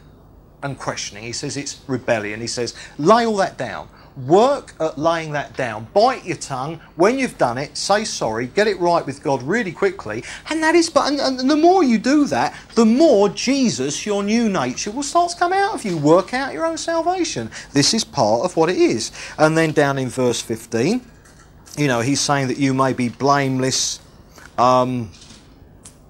[0.63, 1.25] and questioning.
[1.25, 2.41] He says it's rebellion.
[2.41, 3.89] He says, lay all that down.
[4.27, 5.87] Work at laying that down.
[5.95, 6.81] Bite your tongue.
[6.97, 8.49] When you've done it, say sorry.
[8.49, 10.25] Get it right with God really quickly.
[10.51, 14.25] And that is, but and, and the more you do that, the more Jesus, your
[14.25, 15.97] new nature, will start to come out of you.
[15.97, 17.51] Work out your own salvation.
[17.73, 19.13] This is part of what it is.
[19.39, 21.01] And then down in verse 15,
[21.77, 24.01] you know, he's saying that you may be blameless.
[24.57, 25.11] Um,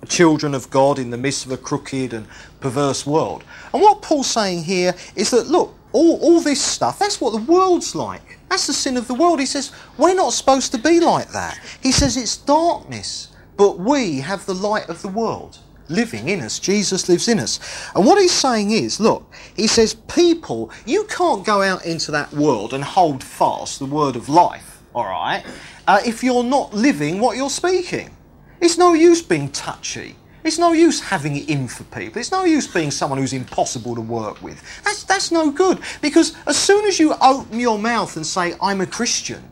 [0.09, 2.27] children of God in the midst of a crooked and
[2.61, 3.45] perverse world.
[3.73, 7.53] And what Paul's saying here is that, look, all, all this stuff, that's what the
[7.53, 8.39] world's like.
[8.49, 9.41] That's the sin of the world.
[9.41, 11.59] He says, we're not supposed to be like that.
[11.83, 15.59] He says it's darkness, but we have the light of the world
[15.89, 16.59] living in us.
[16.59, 17.61] Jesus lives in us.
[17.95, 22.33] And what he's saying is, look, he says, people, you can't go out into that
[22.33, 25.45] world and hold fast the word of life, all right,
[25.87, 28.15] uh, if you're not living what you're speaking.
[28.61, 30.17] It's no use being touchy.
[30.49, 32.19] It's no use having it in for people.
[32.19, 34.63] It's no use being someone who's impossible to work with.
[34.83, 38.81] That's, that's no good because as soon as you open your mouth and say, I'm
[38.81, 39.43] a Christian,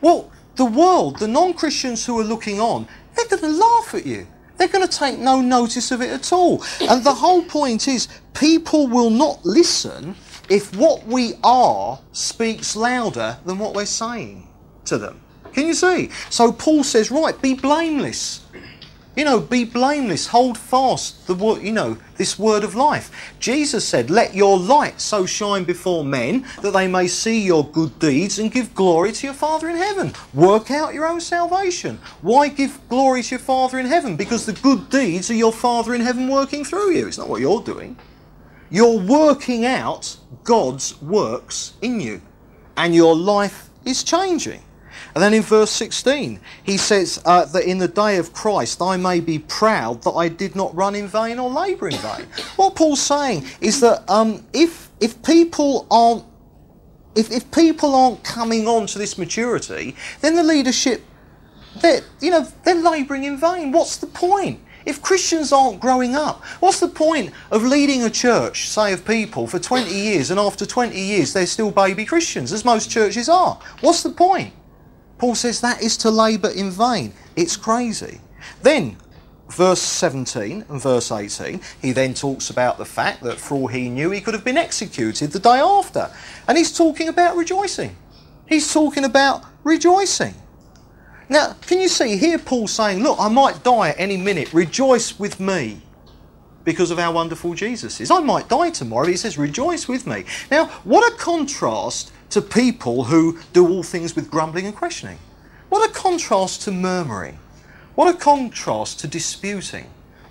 [0.00, 4.06] well, the world, the non Christians who are looking on, they're going to laugh at
[4.06, 4.26] you.
[4.56, 6.64] They're going to take no notice of it at all.
[6.80, 10.16] And the whole point is, people will not listen
[10.48, 14.48] if what we are speaks louder than what we're saying
[14.86, 15.20] to them.
[15.52, 16.08] Can you see?
[16.30, 18.41] So Paul says, right, be blameless.
[19.14, 23.34] You know, be blameless, hold fast the you know, this word of life.
[23.38, 27.98] Jesus said, Let your light so shine before men that they may see your good
[27.98, 30.14] deeds and give glory to your Father in heaven.
[30.32, 31.98] Work out your own salvation.
[32.22, 34.16] Why give glory to your Father in heaven?
[34.16, 37.06] Because the good deeds are your Father in heaven working through you.
[37.06, 37.98] It's not what you're doing.
[38.70, 42.22] You're working out God's works in you,
[42.78, 44.62] and your life is changing.
[45.14, 48.96] And then in verse 16, he says uh, that in the day of Christ I
[48.96, 52.26] may be proud that I did not run in vain or labour in vain.
[52.56, 56.24] what Paul's saying is that um, if, if people aren't
[57.14, 61.04] if, if people aren't coming on to this maturity, then the leadership,
[61.80, 63.72] they're, you know, they're labouring in vain.
[63.72, 64.60] What's the point?
[64.84, 69.46] If Christians aren't growing up, what's the point of leading a church, say of people,
[69.46, 73.60] for 20 years and after 20 years they're still baby Christians, as most churches are?
[73.80, 74.52] What's the point?
[75.22, 77.12] Paul says that is to labour in vain.
[77.36, 78.20] It's crazy.
[78.60, 78.96] Then,
[79.50, 83.88] verse 17 and verse 18, he then talks about the fact that for all he
[83.88, 86.10] knew, he could have been executed the day after.
[86.48, 87.94] And he's talking about rejoicing.
[88.48, 90.34] He's talking about rejoicing.
[91.28, 94.52] Now, can you see here Paul saying, Look, I might die at any minute.
[94.52, 95.82] Rejoice with me
[96.64, 98.10] because of how wonderful Jesus is.
[98.10, 99.06] I might die tomorrow.
[99.06, 100.24] He says, Rejoice with me.
[100.50, 105.18] Now, what a contrast to people who do all things with grumbling and questioning.
[105.68, 107.38] What a contrast to murmuring.
[107.94, 109.86] What a contrast to disputing.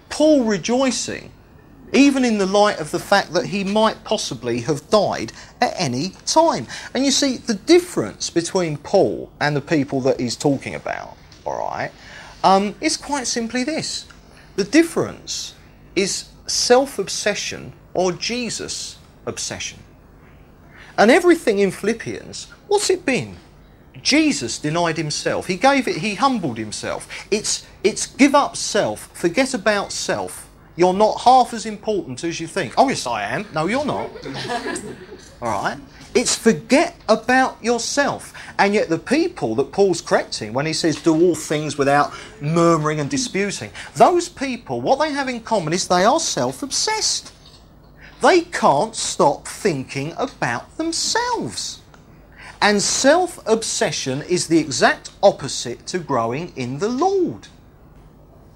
[0.09, 1.31] Paul rejoicing,
[1.93, 6.13] even in the light of the fact that he might possibly have died at any
[6.25, 6.67] time.
[6.93, 11.59] And you see, the difference between Paul and the people that he's talking about, all
[11.59, 11.91] right,
[12.43, 14.05] um, is quite simply this
[14.55, 15.53] the difference
[15.95, 19.79] is self obsession or Jesus obsession.
[20.97, 23.37] And everything in Philippians, what's it been?
[24.01, 25.47] Jesus denied himself.
[25.47, 27.07] He gave it, he humbled himself.
[27.29, 30.49] It's, it's give up self, forget about self.
[30.75, 32.73] You're not half as important as you think.
[32.77, 33.45] Oh, yes, I am.
[33.53, 34.09] No, you're not.
[35.41, 35.77] All right?
[36.13, 38.33] It's forget about yourself.
[38.57, 42.99] And yet, the people that Paul's correcting when he says do all things without murmuring
[42.99, 47.31] and disputing, those people, what they have in common is they are self obsessed.
[48.21, 51.81] They can't stop thinking about themselves.
[52.61, 57.47] And self obsession is the exact opposite to growing in the Lord.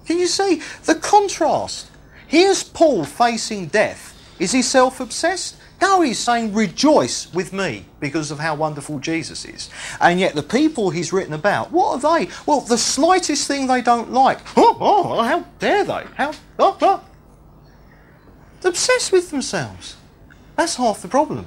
[0.06, 1.90] Can you see the contrast?
[2.28, 4.12] Here's Paul facing death.
[4.38, 5.56] Is he self obsessed?
[5.82, 9.68] No, he's saying, rejoice with me because of how wonderful Jesus is.
[10.00, 12.30] And yet, the people he's written about, what are they?
[12.46, 14.38] Well, the slightest thing they don't like.
[14.56, 16.04] Oh, oh how dare they?
[16.16, 16.32] How?
[16.58, 17.04] Oh, oh.
[18.66, 19.96] Obsessed with themselves.
[20.56, 21.46] That's half the problem.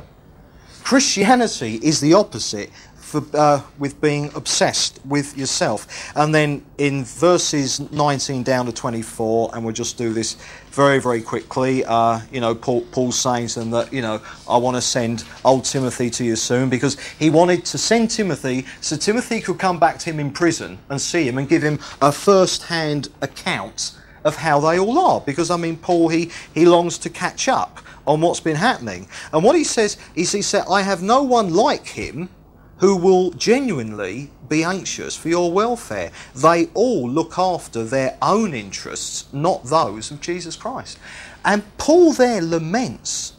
[0.86, 6.16] Christianity is the opposite for, uh, with being obsessed with yourself.
[6.16, 10.38] And then in verses 19 down to 24, and we'll just do this
[10.72, 11.84] very, very quickly.
[11.84, 15.26] Uh, you know, Paul, Paul's saying to them that, you know, I want to send
[15.44, 19.78] old Timothy to you soon because he wanted to send Timothy so Timothy could come
[19.78, 23.99] back to him in prison and see him and give him a first hand account
[24.24, 25.22] of how they all are.
[25.22, 29.08] Because, I mean, Paul, he, he longs to catch up on what's been happening.
[29.32, 32.30] And what he says is, he said, I have no one like him
[32.78, 36.12] who will genuinely be anxious for your welfare.
[36.34, 40.98] They all look after their own interests, not those of Jesus Christ.
[41.46, 43.34] And Paul there laments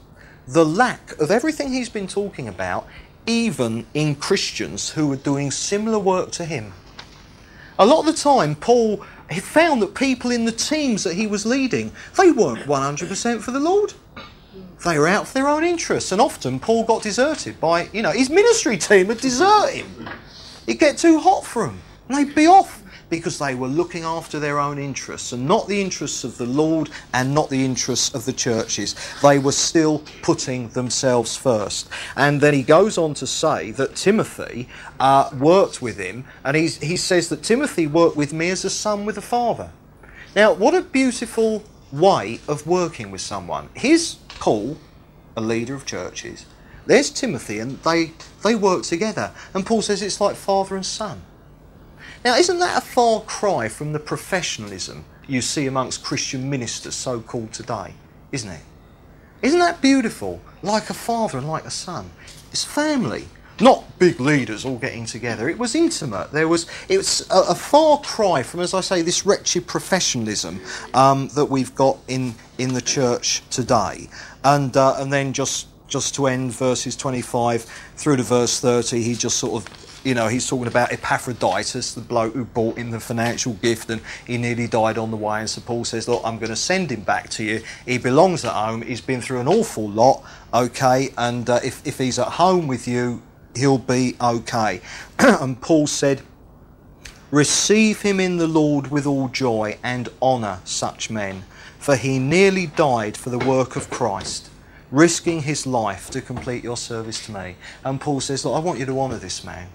[0.47, 2.86] the lack of everything he's been talking about,
[3.27, 6.73] even in Christians who are doing similar work to him.
[7.78, 11.27] A lot of the time, Paul he found that people in the teams that he
[11.27, 13.93] was leading, they weren't 100% for the Lord.
[14.85, 18.12] They were out for their own interests, and often Paul got deserted by, you know,
[18.12, 20.09] his ministry team would desert him.
[20.66, 22.80] It'd get too hot for them, and they'd be off
[23.11, 26.89] because they were looking after their own interests and not the interests of the Lord
[27.12, 28.95] and not the interests of the churches.
[29.23, 31.89] They were still putting themselves first.
[32.16, 34.69] And then he goes on to say that Timothy
[34.99, 39.05] uh, worked with him, and he says that Timothy worked with me as a son
[39.05, 39.70] with a father.
[40.35, 43.69] Now, what a beautiful way of working with someone.
[43.74, 44.78] Here's Paul,
[45.37, 46.47] a leader of churches.
[46.87, 48.12] There's Timothy, and they,
[48.45, 49.32] they work together.
[49.55, 51.23] And Paul says it's like father and son.
[52.24, 57.20] Now, isn't that a far cry from the professionalism you see amongst Christian ministers, so
[57.20, 57.94] called today?
[58.32, 58.62] Isn't it?
[59.42, 60.40] Isn't that beautiful?
[60.62, 62.10] Like a father and like a son.
[62.51, 63.26] It's family
[63.60, 65.48] not big leaders all getting together.
[65.48, 66.32] It was intimate.
[66.32, 70.60] There was it was a, a far cry from, as I say, this wretched professionalism
[70.94, 74.09] um, that we've got in in the church today.
[74.44, 77.62] And uh, and then just just to end verses 25
[77.97, 82.01] through to verse 30, he just sort of you know, he's talking about Epaphroditus, the
[82.01, 85.40] bloke who brought him the financial gift and he nearly died on the way.
[85.40, 87.62] And so Paul says, Look, I'm going to send him back to you.
[87.85, 88.82] He belongs at home.
[88.82, 90.24] He's been through an awful lot,
[90.55, 91.10] okay?
[91.18, 93.22] And uh, if, if he's at home with you,
[93.55, 94.81] he'll be okay.
[95.18, 96.22] and Paul said,
[97.31, 101.44] Receive him in the Lord with all joy and honour such men,
[101.78, 104.51] for he nearly died for the work of Christ,
[104.90, 107.56] risking his life to complete your service to me.
[107.85, 109.68] And Paul says, Look, I want you to honour this man.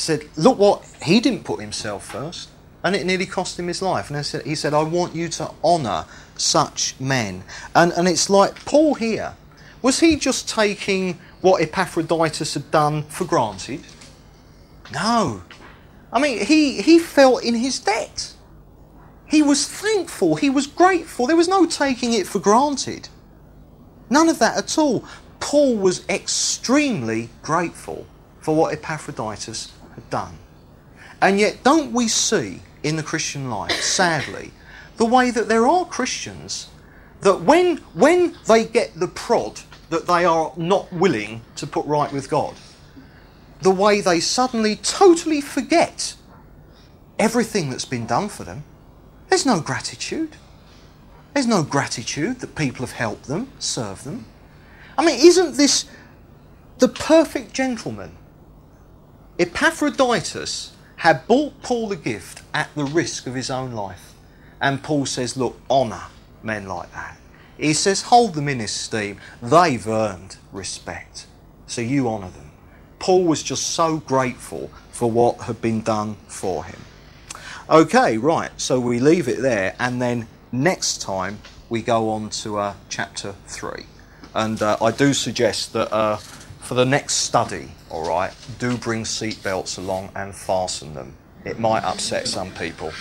[0.00, 2.48] Said, Look what, he didn't put himself first,
[2.82, 4.10] and it nearly cost him his life.
[4.10, 6.06] And he said, I want you to honour
[6.38, 7.44] such men.
[7.74, 9.34] And, and it's like Paul here,
[9.82, 13.82] was he just taking what Epaphroditus had done for granted?
[14.90, 15.42] No.
[16.10, 18.32] I mean, he, he felt in his debt.
[19.26, 21.26] He was thankful, he was grateful.
[21.26, 23.10] There was no taking it for granted.
[24.08, 25.04] None of that at all.
[25.40, 28.06] Paul was extremely grateful
[28.40, 29.72] for what Epaphroditus
[30.08, 30.38] done.
[31.20, 34.52] And yet, don't we see in the Christian life, sadly,
[34.96, 36.68] the way that there are Christians
[37.20, 39.60] that when, when they get the prod
[39.90, 42.54] that they are not willing to put right with God.
[43.60, 46.14] The way they suddenly totally forget
[47.18, 48.64] everything that's been done for them.
[49.28, 50.36] There's no gratitude.
[51.34, 54.24] There's no gratitude that people have helped them, served them.
[54.96, 55.84] I mean, isn't this
[56.78, 58.16] the perfect gentleman?
[59.40, 64.12] Epaphroditus had bought Paul a gift at the risk of his own life.
[64.60, 66.02] And Paul says, Look, honour
[66.42, 67.16] men like that.
[67.56, 69.18] He says, Hold them in esteem.
[69.40, 71.26] They've earned respect.
[71.66, 72.50] So you honour them.
[72.98, 76.80] Paul was just so grateful for what had been done for him.
[77.70, 81.38] Okay, right, so we leave it there, and then next time
[81.70, 83.86] we go on to uh, chapter 3.
[84.34, 86.18] And uh, I do suggest that uh,
[86.70, 91.16] for the next study, all right, do bring seatbelts along and fasten them.
[91.44, 92.92] It might upset some people.